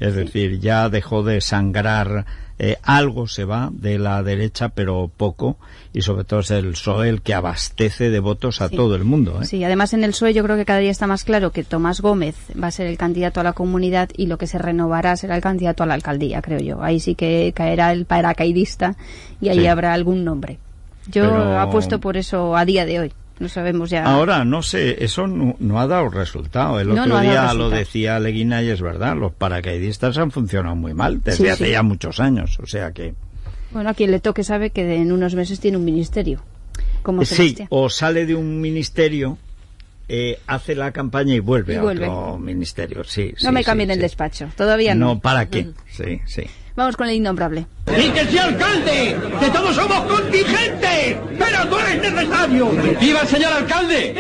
Es 0.03 0.15
decir, 0.17 0.59
ya 0.61 0.89
dejó 0.89 1.23
de 1.23 1.41
sangrar, 1.41 2.27
eh, 2.59 2.77
algo 2.83 3.29
se 3.29 3.45
va 3.45 3.71
de 3.73 3.99
la 3.99 4.23
derecha, 4.23 4.69
pero 4.71 5.11
poco, 5.17 5.59
y 5.93 6.03
sobre 6.03 6.25
todo 6.25 6.41
es 6.41 6.51
el 6.51 6.73
PSOE 6.73 7.09
el 7.09 7.23
que 7.23 7.35
abastece 7.35 8.11
de 8.11 8.21
votos 8.21 8.61
a 8.61 8.69
Sí. 8.69 8.77
todo 8.77 8.95
el 8.97 9.05
mundo, 9.05 9.41
¿eh? 9.43 9.45
Sí, 9.47 9.63
además 9.65 9.93
en 9.95 10.05
el 10.05 10.11
PSOE 10.11 10.35
yo 10.35 10.43
creo 10.43 10.57
que 10.57 10.65
cada 10.65 10.81
día 10.81 10.91
está 10.91 11.07
más 11.07 11.25
claro 11.25 11.53
que 11.53 11.65
Tomás 11.65 12.01
Gómez 12.01 12.37
va 12.61 12.67
a 12.69 12.71
ser 12.73 12.87
el 12.89 12.99
candidato 12.99 13.41
a 13.41 13.45
la 13.45 13.53
comunidad 13.53 14.09
y 14.17 14.27
lo 14.27 14.39
que 14.39 14.47
se 14.47 14.59
renovará 14.59 15.17
será 15.17 15.37
el 15.37 15.43
candidato 15.43 15.83
a 15.83 15.87
la 15.87 15.95
alcaldía, 15.95 16.43
creo 16.43 16.59
yo. 16.61 16.83
Ahí 16.83 16.99
sí 17.01 17.15
que 17.15 17.53
caerá 17.55 17.93
el 17.93 18.05
paracaidista 18.05 18.97
y 19.41 19.49
ahí 19.51 19.61
Sí. 19.61 19.67
habrá 19.67 19.93
algún 19.95 20.25
nombre. 20.25 20.59
Yo 21.11 21.23
Pero- 21.29 21.59
apuesto 21.61 22.01
por 22.01 22.17
eso 22.17 22.57
a 22.57 22.65
día 22.65 22.85
de 22.87 23.01
hoy. 23.01 23.13
No 23.43 23.49
sabemos 23.49 23.91
ya. 23.91 24.05
Ahora, 24.05 24.45
no 24.45 24.63
sé, 24.63 25.03
eso 25.05 25.27
no, 25.27 25.57
no 25.59 25.81
ha 25.81 25.89
dado 25.89 26.09
resultado. 26.11 26.79
El 26.79 26.95
No, 26.95 27.03
otro 27.03 27.15
no 27.17 27.21
día 27.23 27.53
lo 27.55 27.71
decía 27.71 28.21
Leguina 28.21 28.63
y 28.63 28.69
es 28.71 28.81
verdad, 28.81 29.17
los 29.17 29.33
paracaidistas 29.33 30.17
han 30.17 30.31
funcionado 30.31 30.77
muy 30.77 30.95
mal 30.95 31.21
desde 31.25 31.43
Sí, 31.45 31.49
hace 31.49 31.65
sí. 31.67 31.71
ya 31.73 31.83
muchos 31.83 32.21
años, 32.21 32.57
o 32.61 32.67
sea 32.67 32.93
que... 32.93 33.15
Bueno, 33.73 33.91
a 33.91 33.95
quien 33.95 34.13
le 34.13 34.21
toque 34.21 34.45
sabe 34.45 34.71
que 34.71 34.95
en 34.95 35.11
unos 35.11 35.35
meses 35.35 35.59
tiene 35.59 35.77
un 35.77 35.85
ministerio. 35.85 36.41
Como 37.03 37.25
Sí, 37.25 37.57
o 37.69 37.91
sale 37.91 38.27
de 38.27 38.37
un 38.37 38.61
ministerio, 38.61 39.39
eh, 40.09 40.39
hace 40.47 40.77
la 40.77 40.93
campaña 40.93 41.35
y 41.35 41.41
vuelve 41.41 41.75
Y 41.75 41.77
a 41.79 41.83
otro 41.83 42.39
ministerio, 42.39 43.03
sí. 43.03 43.33
No 43.43 43.49
sí, 43.49 43.55
me 43.55 43.61
sí, 43.63 43.67
cambien 43.67 43.91
el 43.91 43.99
despacho. 43.99 44.51
Todavía 44.57 44.95
no. 44.95 45.15
No, 45.15 45.21
¿para 45.21 45.47
qué? 45.49 45.71
Sí, 45.91 46.21
sí. 46.27 46.45
Vamos 46.75 46.97
con 46.97 47.09
el 47.09 47.17
innombrable. 47.17 47.67
¡Y 47.87 48.09
que 48.11 48.25
sea 48.27 48.45
alcalde! 48.45 49.17
¡Que 49.41 49.51
todos 49.51 49.75
somos 49.75 50.01
contingentes! 50.05 51.17
¡Pero 51.39 51.69
tú 51.69 51.79
eres 51.79 52.13
necesario! 52.13 52.71
¡Viva 53.01 53.21
el 53.21 53.29
señor 53.29 53.53
alcalde! 53.53 54.15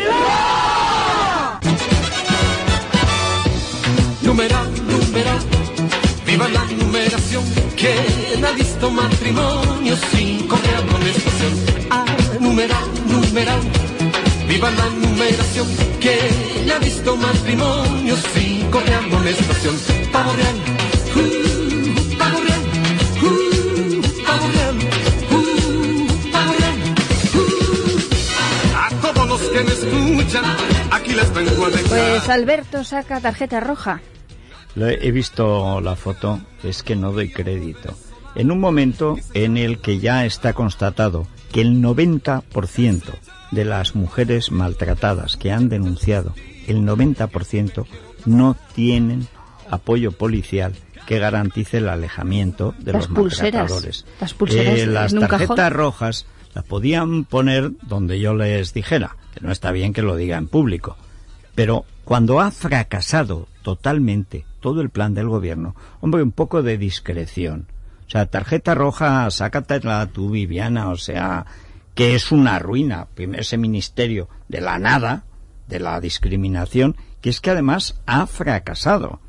Numeral, 4.22 4.70
numeral, 4.86 5.38
viva 6.26 6.48
la 6.48 6.64
numeración, 6.64 7.44
que 7.76 7.94
ha 8.46 8.52
visto 8.52 8.90
matrimonio 8.90 9.96
sin 10.10 10.46
correa 10.46 10.78
amonestación. 10.78 11.52
Ah, 11.90 12.04
numeral, 12.40 12.84
numeral, 13.08 13.60
viva 14.48 14.70
la 14.70 14.86
numeración, 15.06 15.66
que 16.00 16.18
ha 16.72 16.78
visto 16.78 17.16
matrimonio 17.16 18.16
sin 18.34 18.70
correa 18.70 18.98
amonestación. 18.98 19.74
Pavo 20.12 20.32
real, 20.32 20.56
uh, 21.16 21.61
que 29.52 29.64
me 29.64 29.72
escuchan, 29.72 30.44
aquí 30.90 31.12
les 31.12 31.32
vengo 31.34 31.66
a 31.66 31.70
dejar. 31.70 31.88
Pues 31.88 32.28
Alberto 32.28 32.84
saca 32.84 33.20
tarjeta 33.20 33.60
roja. 33.60 34.00
Lo 34.74 34.88
he 34.88 35.06
he 35.06 35.10
visto 35.12 35.80
la 35.80 35.96
foto, 35.96 36.40
es 36.62 36.82
que 36.82 36.96
no 36.96 37.12
doy 37.12 37.30
crédito. 37.30 37.94
En 38.34 38.50
un 38.50 38.60
momento 38.60 39.16
en 39.34 39.58
el 39.58 39.78
que 39.78 39.98
ya 39.98 40.24
está 40.24 40.54
constatado 40.54 41.26
que 41.52 41.60
el 41.60 41.82
90% 41.82 43.02
de 43.50 43.64
las 43.66 43.94
mujeres 43.94 44.50
maltratadas 44.50 45.36
que 45.36 45.52
han 45.52 45.68
denunciado, 45.68 46.34
el 46.66 46.78
90% 46.78 47.84
no 48.24 48.56
tienen 48.74 49.28
apoyo 49.70 50.12
policial 50.12 50.72
que 51.06 51.18
garantice 51.18 51.78
el 51.78 51.88
alejamiento 51.90 52.74
de 52.78 52.92
Las 52.94 53.08
los 53.08 53.16
pulseras, 53.18 53.52
maltratadores. 53.70 54.06
las 54.20 54.34
pulseras 54.34 54.78
Eh, 54.78 54.86
las 54.86 55.14
tarjetas 55.14 55.72
rojas 55.72 56.26
las 56.54 56.64
podían 56.64 57.24
poner 57.24 57.72
donde 57.82 58.20
yo 58.20 58.34
les 58.34 58.72
dijera, 58.72 59.16
no 59.40 59.52
está 59.52 59.72
bien 59.72 59.92
que 59.92 60.02
lo 60.02 60.16
diga 60.16 60.36
en 60.36 60.48
público. 60.48 60.96
Pero 61.54 61.84
cuando 62.04 62.40
ha 62.40 62.50
fracasado 62.50 63.48
totalmente 63.62 64.44
todo 64.60 64.80
el 64.80 64.90
plan 64.90 65.14
del 65.14 65.28
gobierno, 65.28 65.74
hombre, 66.00 66.22
un 66.22 66.32
poco 66.32 66.62
de 66.62 66.78
discreción. 66.78 67.66
O 68.06 68.10
sea, 68.10 68.26
tarjeta 68.26 68.74
roja, 68.74 69.30
sácatela 69.30 70.06
tú, 70.12 70.30
Viviana, 70.30 70.90
o 70.90 70.96
sea, 70.96 71.46
que 71.94 72.14
es 72.14 72.32
una 72.32 72.58
ruina, 72.58 73.06
ese 73.16 73.56
ministerio 73.56 74.28
de 74.48 74.60
la 74.60 74.78
nada, 74.78 75.24
de 75.68 75.80
la 75.80 76.00
discriminación, 76.00 76.96
que 77.20 77.30
es 77.30 77.40
que 77.40 77.50
además 77.50 78.00
ha 78.06 78.26
fracasado. 78.26 79.20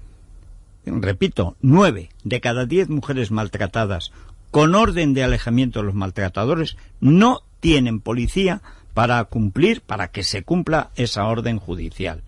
Repito, 0.86 1.56
nueve 1.62 2.10
de 2.24 2.42
cada 2.42 2.66
diez 2.66 2.90
mujeres 2.90 3.32
maltratadas 3.32 4.12
con 4.52 4.76
orden 4.76 5.14
de 5.14 5.24
alejamiento 5.24 5.80
de 5.80 5.86
los 5.86 5.96
maltratadores 5.96 6.78
no 7.00 7.42
tienen 7.60 8.02
policía 8.02 8.62
para 8.94 9.24
cumplir, 9.26 9.82
para 9.82 10.10
que 10.10 10.24
se 10.24 10.44
cumpla 10.44 10.92
esa 10.96 11.26
orden 11.26 11.60
judicial. 11.60 12.22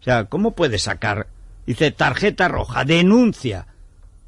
O 0.00 0.04
sea, 0.04 0.26
¿cómo 0.26 0.52
puede 0.52 0.78
sacar? 0.78 1.28
Dice 1.66 1.90
tarjeta 1.90 2.48
roja, 2.48 2.84
denuncia. 2.84 3.66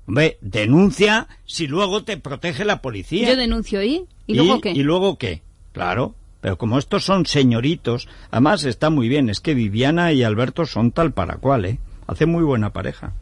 Hombre, 0.07 0.38
denuncia 0.40 1.29
si 1.46 1.66
luego 1.66 2.03
te 2.05 2.16
protege 2.16 2.64
la 2.64 2.83
policía. 2.83 3.29
Yo 3.29 3.37
denuncio 3.37 3.81
ahí. 3.81 4.05
¿Y, 4.27 4.35
luego 4.35 4.61
qué? 4.61 4.73
¿Y 4.73 4.83
luego 4.83 5.18
qué? 5.18 5.42
Claro. 5.73 6.14
Pero 6.40 6.57
como 6.57 6.79
estos 6.79 7.05
son 7.05 7.27
señoritos, 7.27 8.09
además 8.31 8.64
está 8.64 8.88
muy 8.88 9.09
bien, 9.09 9.29
es 9.29 9.40
que 9.40 9.55
Viviana 9.55 10.12
y 10.12 10.23
Alberto 10.23 10.64
son 10.64 10.90
tal 10.90 11.12
para 11.12 11.37
cual, 11.37 11.66
¿eh? 11.66 11.79
Hace 12.07 12.25
muy 12.25 12.42
buena 12.42 12.73
pareja. 12.73 13.12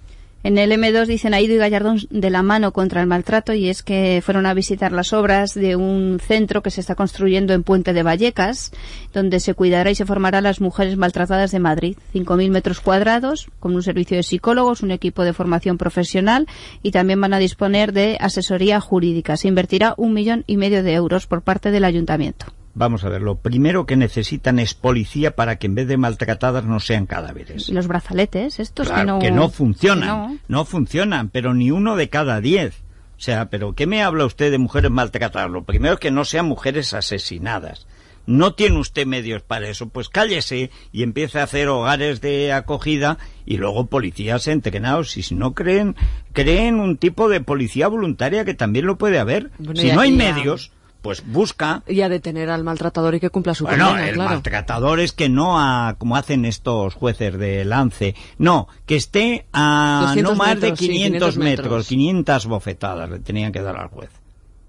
En 0.45 0.57
el 0.57 0.71
M2 0.71 1.07
dicen 1.07 1.35
Aido 1.35 1.55
y 1.55 1.59
Gallardón 1.59 1.99
de 2.11 2.31
la 2.31 2.43
mano 2.43 2.73
contra 2.73 3.01
el 3.01 3.09
maltrato 3.09 3.55
y 3.55 3.69
es 3.69 3.83
que 3.83 4.23
fueron 4.25 4.47
a 4.47 4.55
visitar 4.55 4.93
las 4.93 5.13
obras 5.13 5.53
de 5.53 5.75
un 5.75 6.21
centro 6.21 6.63
que 6.63 6.71
se 6.71 6.81
está 6.81 6.95
construyendo 6.95 7.55
en 7.55 7.65
Puente 7.65 7.93
de 7.93 8.05
Vallecas, 8.05 8.71
donde 9.13 9.41
se 9.41 9.55
cuidará 9.55 9.91
y 9.91 9.97
se 9.97 10.07
formará 10.07 10.39
a 10.39 10.43
las 10.43 10.61
mujeres 10.61 10.97
maltratadas 10.97 11.51
de 11.51 11.59
Madrid. 11.59 11.97
5.000 12.15 12.51
metros 12.51 12.81
cuadrados, 12.81 13.49
con 13.59 13.75
un 13.75 13.83
servicio 13.83 14.17
de 14.17 14.23
psicólogos, 14.23 14.83
un 14.83 14.93
equipo 14.93 15.25
de 15.25 15.33
formación 15.33 15.77
profesional 15.77 16.47
y 16.85 16.93
también 16.93 17.21
van 17.21 17.35
a 17.35 17.39
disponer 17.39 17.93
de 17.93 18.17
asesoría 18.21 18.81
jurídica. 18.81 19.37
Se 19.37 19.49
invertirá 19.49 19.95
un 19.97 20.15
millón 20.15 20.45
y 20.47 20.57
medio 20.57 20.85
de 20.85 20.95
euros 20.95 21.27
por 21.27 21.43
parte 21.43 21.73
del 21.73 21.85
ayuntamiento. 21.85 22.47
Vamos 22.79 23.03
a 23.03 23.09
ver, 23.09 23.23
lo 23.23 23.35
primero 23.35 23.87
que 23.87 23.97
necesitan 23.97 24.61
es 24.61 24.73
policía 24.73 25.35
para 25.35 25.57
que 25.57 25.67
en 25.67 25.75
vez 25.75 25.89
de 25.89 25.97
maltratadas 25.97 26.65
no 26.65 26.79
sean 26.79 27.07
cadáveres. 27.07 27.69
Y 27.69 27.73
los 27.73 27.89
brazaletes, 27.89 28.61
estos 28.61 28.89
que 28.89 29.05
no... 29.05 29.19
Que 29.19 29.33
no 29.33 29.51
funcionan, 29.51 30.41
no. 30.47 30.65
funcionan, 30.65 31.29
pero 31.29 31.55
ni 31.55 31.73
uno 31.73 31.97
de 31.97 32.09
cada 32.09 32.41
diez. 32.41 32.85
O 33.17 33.21
sea, 33.21 33.51
¿pero 33.51 33.75
qué 33.75 33.89
me 33.89 34.05
habla 34.05 34.27
usted 34.27 34.53
de 34.53 34.59
mujeres 34.59 34.93
maltratadas? 34.93 35.51
Lo 35.51 35.65
primero 35.65 35.95
es 35.95 36.01
que 36.01 36.13
no 36.13 36.25
sean 36.25 36.47
mujeres 36.47 36.95
asesinadas. 36.95 37.89
No 38.27 38.55
tiene 38.55 38.79
usted 38.79 39.07
medios 39.07 39.43
para 39.43 39.69
eso, 39.69 39.89
pues 39.89 40.09
cállese 40.09 40.71
y 40.93 41.03
empiece 41.03 41.41
a 41.41 41.45
hacer 41.45 41.67
hogares 41.67 42.21
de 42.21 42.53
acogida 42.53 43.19
y 43.45 43.57
luego 43.57 43.87
policías 43.87 44.47
entrenados. 44.47 45.17
Y 45.17 45.25
si 45.25 45.35
no 45.35 45.53
creen, 45.53 45.97
creen 46.33 46.79
un 46.79 46.97
tipo 46.97 47.29
de 47.29 47.41
policía 47.41 47.89
voluntaria 47.89 48.45
que 48.45 48.55
también 48.55 48.87
lo 48.87 48.99
puede 48.99 49.19
haber. 49.19 49.51
si 49.75 49.91
no 49.91 50.01
hay 50.01 50.13
medios, 50.13 50.71
pues 51.03 51.25
busca... 51.27 51.83
Y 51.87 52.01
a 52.01 52.09
detener 52.09 52.51
al 52.51 52.65
maltratador 52.65 53.15
y 53.15 53.21
que 53.21 53.31
cumpla 53.31 53.55
su 53.55 53.65
bueno, 53.65 53.87
condena, 53.87 54.09
el 54.09 54.15
claro. 54.15 54.31
maltratador 54.31 55.01
es 55.01 55.13
que 55.13 55.29
no 55.29 55.59
a, 55.61 55.95
como 55.99 56.17
hacen 56.17 56.45
estos 56.45 56.95
jueces 56.95 57.39
de 57.39 57.65
lance, 57.65 58.15
no, 58.39 58.69
que 58.87 58.97
esté 58.97 59.47
a 59.53 60.15
no 60.23 60.35
más 60.35 60.57
metros, 60.57 60.63
de 60.63 60.73
500, 60.73 60.79
sí, 60.79 60.87
500 60.89 61.37
metros, 61.37 61.69
metros. 61.69 61.87
500 61.89 62.47
bofetadas 62.47 63.11
le 63.11 63.19
tenían 63.21 63.53
que 63.53 63.63
dar 63.63 63.77
al 63.77 63.89
juez. 63.89 64.11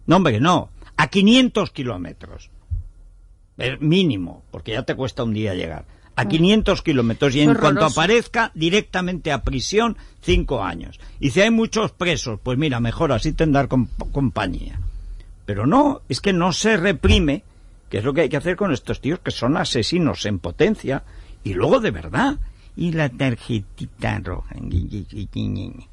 No, 0.05 0.17
hombre, 0.17 0.39
no, 0.39 0.69
a 0.97 1.07
500 1.07 1.71
kilómetros. 1.71 2.49
El 3.57 3.79
mínimo, 3.79 4.43
porque 4.51 4.71
ya 4.73 4.83
te 4.83 4.95
cuesta 4.95 5.23
un 5.23 5.33
día 5.33 5.53
llegar. 5.53 5.85
A 6.15 6.25
500 6.27 6.81
kilómetros 6.81 7.33
y 7.35 7.41
en 7.41 7.49
Horroroso. 7.51 7.61
cuanto 7.75 7.85
aparezca, 7.85 8.51
directamente 8.53 9.31
a 9.31 9.41
prisión, 9.41 9.97
cinco 10.21 10.63
años. 10.63 10.99
Y 11.19 11.31
si 11.31 11.41
hay 11.41 11.49
muchos 11.49 11.91
presos, 11.91 12.39
pues 12.43 12.57
mira, 12.57 12.79
mejor 12.79 13.11
así 13.13 13.31
tendrá 13.33 13.67
comp- 13.69 14.11
compañía. 14.11 14.79
Pero 15.49 15.65
no, 15.65 16.01
es 16.07 16.21
que 16.21 16.31
no 16.31 16.53
se 16.53 16.77
reprime, 16.77 17.43
que 17.89 17.97
es 17.97 18.03
lo 18.03 18.13
que 18.13 18.21
hay 18.21 18.29
que 18.29 18.37
hacer 18.37 18.55
con 18.55 18.71
estos 18.71 19.01
tíos 19.01 19.17
que 19.17 19.31
son 19.31 19.57
asesinos 19.57 20.27
en 20.27 20.37
potencia, 20.37 21.01
y 21.43 21.55
luego 21.55 21.79
de 21.79 21.89
verdad. 21.89 22.37
Y 22.75 22.91
la 22.91 23.09
tarjetita 23.09 24.19
roja. 24.19 24.55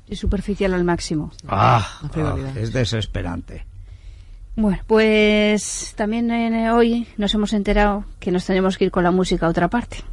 Es 0.07 0.19
superficial 0.19 0.75
al 0.75 0.85
máximo. 0.85 1.33
Ah, 1.49 2.03
ah, 2.03 2.37
es 2.55 2.75
desesperante. 2.75 3.65
Bueno, 4.57 4.79
pues 4.87 5.95
también 5.97 6.31
eh, 6.31 6.71
hoy 6.71 7.07
nos 7.17 7.33
hemos 7.33 7.55
enterado 7.55 8.05
que 8.21 8.33
nos 8.33 8.45
tenemos 8.45 8.77
que 8.77 8.85
ir 8.85 8.91
con 8.91 9.05
la 9.05 9.11
música 9.11 9.47
a 9.47 9.49
otra 9.49 9.69
parte. 9.69 10.05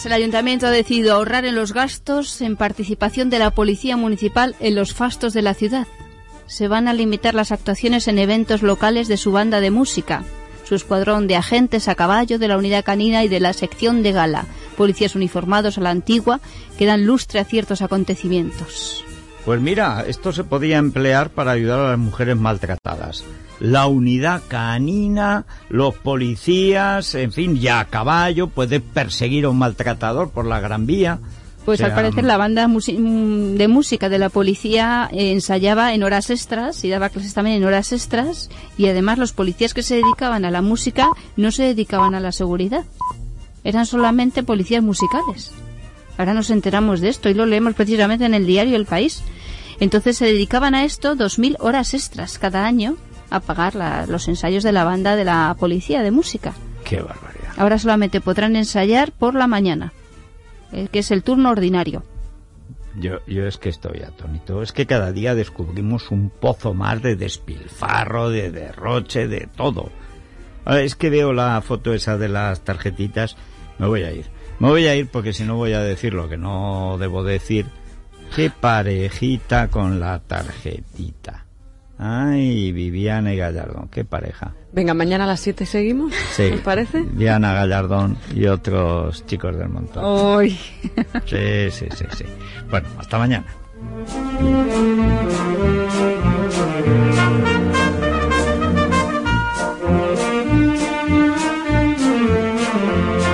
Pues 0.00 0.06
el 0.06 0.12
ayuntamiento 0.14 0.66
ha 0.66 0.70
decidido 0.70 1.12
ahorrar 1.12 1.44
en 1.44 1.54
los 1.54 1.74
gastos 1.74 2.40
en 2.40 2.56
participación 2.56 3.28
de 3.28 3.38
la 3.38 3.50
policía 3.50 3.98
municipal 3.98 4.56
en 4.58 4.74
los 4.74 4.94
fastos 4.94 5.34
de 5.34 5.42
la 5.42 5.52
ciudad. 5.52 5.86
Se 6.46 6.68
van 6.68 6.88
a 6.88 6.94
limitar 6.94 7.34
las 7.34 7.52
actuaciones 7.52 8.08
en 8.08 8.18
eventos 8.18 8.62
locales 8.62 9.08
de 9.08 9.18
su 9.18 9.30
banda 9.30 9.60
de 9.60 9.70
música, 9.70 10.24
su 10.64 10.74
escuadrón 10.74 11.26
de 11.26 11.36
agentes 11.36 11.86
a 11.86 11.96
caballo 11.96 12.38
de 12.38 12.48
la 12.48 12.56
unidad 12.56 12.82
canina 12.82 13.24
y 13.24 13.28
de 13.28 13.40
la 13.40 13.52
sección 13.52 14.02
de 14.02 14.12
gala, 14.12 14.46
policías 14.74 15.16
uniformados 15.16 15.76
a 15.76 15.82
la 15.82 15.90
antigua 15.90 16.40
que 16.78 16.86
dan 16.86 17.04
lustre 17.04 17.38
a 17.38 17.44
ciertos 17.44 17.82
acontecimientos. 17.82 19.04
Pues 19.44 19.60
mira, 19.60 20.06
esto 20.08 20.32
se 20.32 20.44
podía 20.44 20.78
emplear 20.78 21.28
para 21.28 21.50
ayudar 21.50 21.78
a 21.78 21.90
las 21.90 21.98
mujeres 21.98 22.38
maltratadas. 22.38 23.22
La 23.60 23.86
unidad 23.86 24.42
canina, 24.48 25.44
los 25.68 25.94
policías, 25.94 27.14
en 27.14 27.30
fin, 27.30 27.56
ya 27.60 27.80
a 27.80 27.84
caballo, 27.84 28.48
puede 28.48 28.80
perseguir 28.80 29.44
a 29.44 29.50
un 29.50 29.58
maltratador 29.58 30.30
por 30.30 30.46
la 30.46 30.60
Gran 30.60 30.86
Vía. 30.86 31.18
Pues 31.66 31.78
O 31.78 31.84
sea, 31.84 31.88
al 31.88 31.94
parecer 31.94 32.24
la 32.24 32.38
banda 32.38 32.66
mm, 32.66 33.56
de 33.56 33.68
música 33.68 34.08
de 34.08 34.18
la 34.18 34.30
policía 34.30 35.10
ensayaba 35.12 35.92
en 35.92 36.02
horas 36.02 36.30
extras 36.30 36.82
y 36.84 36.88
daba 36.88 37.10
clases 37.10 37.34
también 37.34 37.56
en 37.56 37.64
horas 37.64 37.92
extras 37.92 38.48
y 38.78 38.86
además 38.86 39.18
los 39.18 39.32
policías 39.32 39.74
que 39.74 39.82
se 39.82 39.96
dedicaban 39.96 40.46
a 40.46 40.50
la 40.50 40.62
música 40.62 41.10
no 41.36 41.52
se 41.52 41.64
dedicaban 41.64 42.14
a 42.14 42.20
la 42.20 42.32
seguridad. 42.32 42.84
Eran 43.62 43.84
solamente 43.84 44.42
policías 44.42 44.82
musicales. 44.82 45.52
Ahora 46.16 46.32
nos 46.32 46.48
enteramos 46.48 47.00
de 47.00 47.10
esto 47.10 47.28
y 47.28 47.34
lo 47.34 47.44
leemos 47.44 47.74
precisamente 47.74 48.24
en 48.24 48.32
el 48.32 48.46
diario 48.46 48.76
El 48.76 48.86
País. 48.86 49.22
Entonces 49.80 50.16
se 50.16 50.26
dedicaban 50.26 50.74
a 50.74 50.84
esto 50.84 51.14
2.000 51.14 51.56
horas 51.60 51.92
extras 51.92 52.38
cada 52.38 52.64
año 52.66 52.96
a 53.30 53.40
pagar 53.40 53.74
la- 53.74 54.06
los 54.06 54.28
ensayos 54.28 54.62
de 54.62 54.72
la 54.72 54.84
banda 54.84 55.16
de 55.16 55.24
la 55.24 55.54
policía 55.58 56.02
de 56.02 56.10
música. 56.10 56.52
Qué 56.84 57.00
barbaridad. 57.00 57.52
Ahora 57.56 57.78
solamente 57.78 58.20
podrán 58.20 58.56
ensayar 58.56 59.12
por 59.12 59.34
la 59.34 59.46
mañana, 59.46 59.92
eh, 60.72 60.88
que 60.90 61.00
es 61.00 61.10
el 61.10 61.22
turno 61.22 61.50
ordinario. 61.50 62.02
Yo, 62.96 63.18
yo 63.26 63.46
es 63.46 63.56
que 63.58 63.68
estoy 63.68 64.02
atónito. 64.02 64.62
Es 64.62 64.72
que 64.72 64.86
cada 64.86 65.12
día 65.12 65.34
descubrimos 65.34 66.10
un 66.10 66.28
pozo 66.30 66.74
más 66.74 67.00
de 67.02 67.14
despilfarro, 67.16 68.30
de 68.30 68.50
derroche, 68.50 69.28
de 69.28 69.48
todo. 69.56 69.90
Ahora, 70.64 70.80
es 70.82 70.96
que 70.96 71.08
veo 71.10 71.32
la 71.32 71.60
foto 71.62 71.94
esa 71.94 72.18
de 72.18 72.28
las 72.28 72.62
tarjetitas. 72.62 73.36
Me 73.78 73.86
voy 73.86 74.02
a 74.02 74.12
ir. 74.12 74.26
Me 74.58 74.68
voy 74.68 74.86
a 74.86 74.94
ir 74.96 75.08
porque 75.08 75.32
si 75.32 75.44
no 75.44 75.56
voy 75.56 75.72
a 75.72 75.80
decir 75.80 76.14
lo 76.14 76.28
que 76.28 76.36
no 76.36 76.96
debo 76.98 77.22
decir. 77.22 77.66
Qué 78.34 78.50
parejita 78.50 79.68
con 79.68 80.00
la 80.00 80.18
tarjetita. 80.20 81.46
Ay, 82.02 82.72
Viviana 82.72 83.34
y 83.34 83.36
Gallardón, 83.36 83.88
qué 83.88 84.06
pareja. 84.06 84.54
Venga, 84.72 84.94
mañana 84.94 85.24
a 85.24 85.26
las 85.26 85.40
7 85.40 85.66
seguimos. 85.66 86.14
Sí. 86.34 86.44
¿Os 86.54 86.60
parece? 86.60 87.02
Viviana 87.02 87.52
Gallardón 87.52 88.16
y 88.34 88.46
otros 88.46 89.26
chicos 89.26 89.54
del 89.58 89.68
montón. 89.68 90.02
Hoy. 90.02 90.58
Sí, 91.26 91.70
sí, 91.70 91.86
sí, 91.94 92.04
sí. 92.16 92.24
Bueno, 92.70 92.88
hasta 92.98 93.18
mañana. 93.18 93.44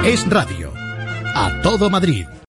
Es 0.04 0.28
radio. 0.28 0.72
A 1.36 1.60
todo 1.62 1.88
Madrid. 1.88 2.26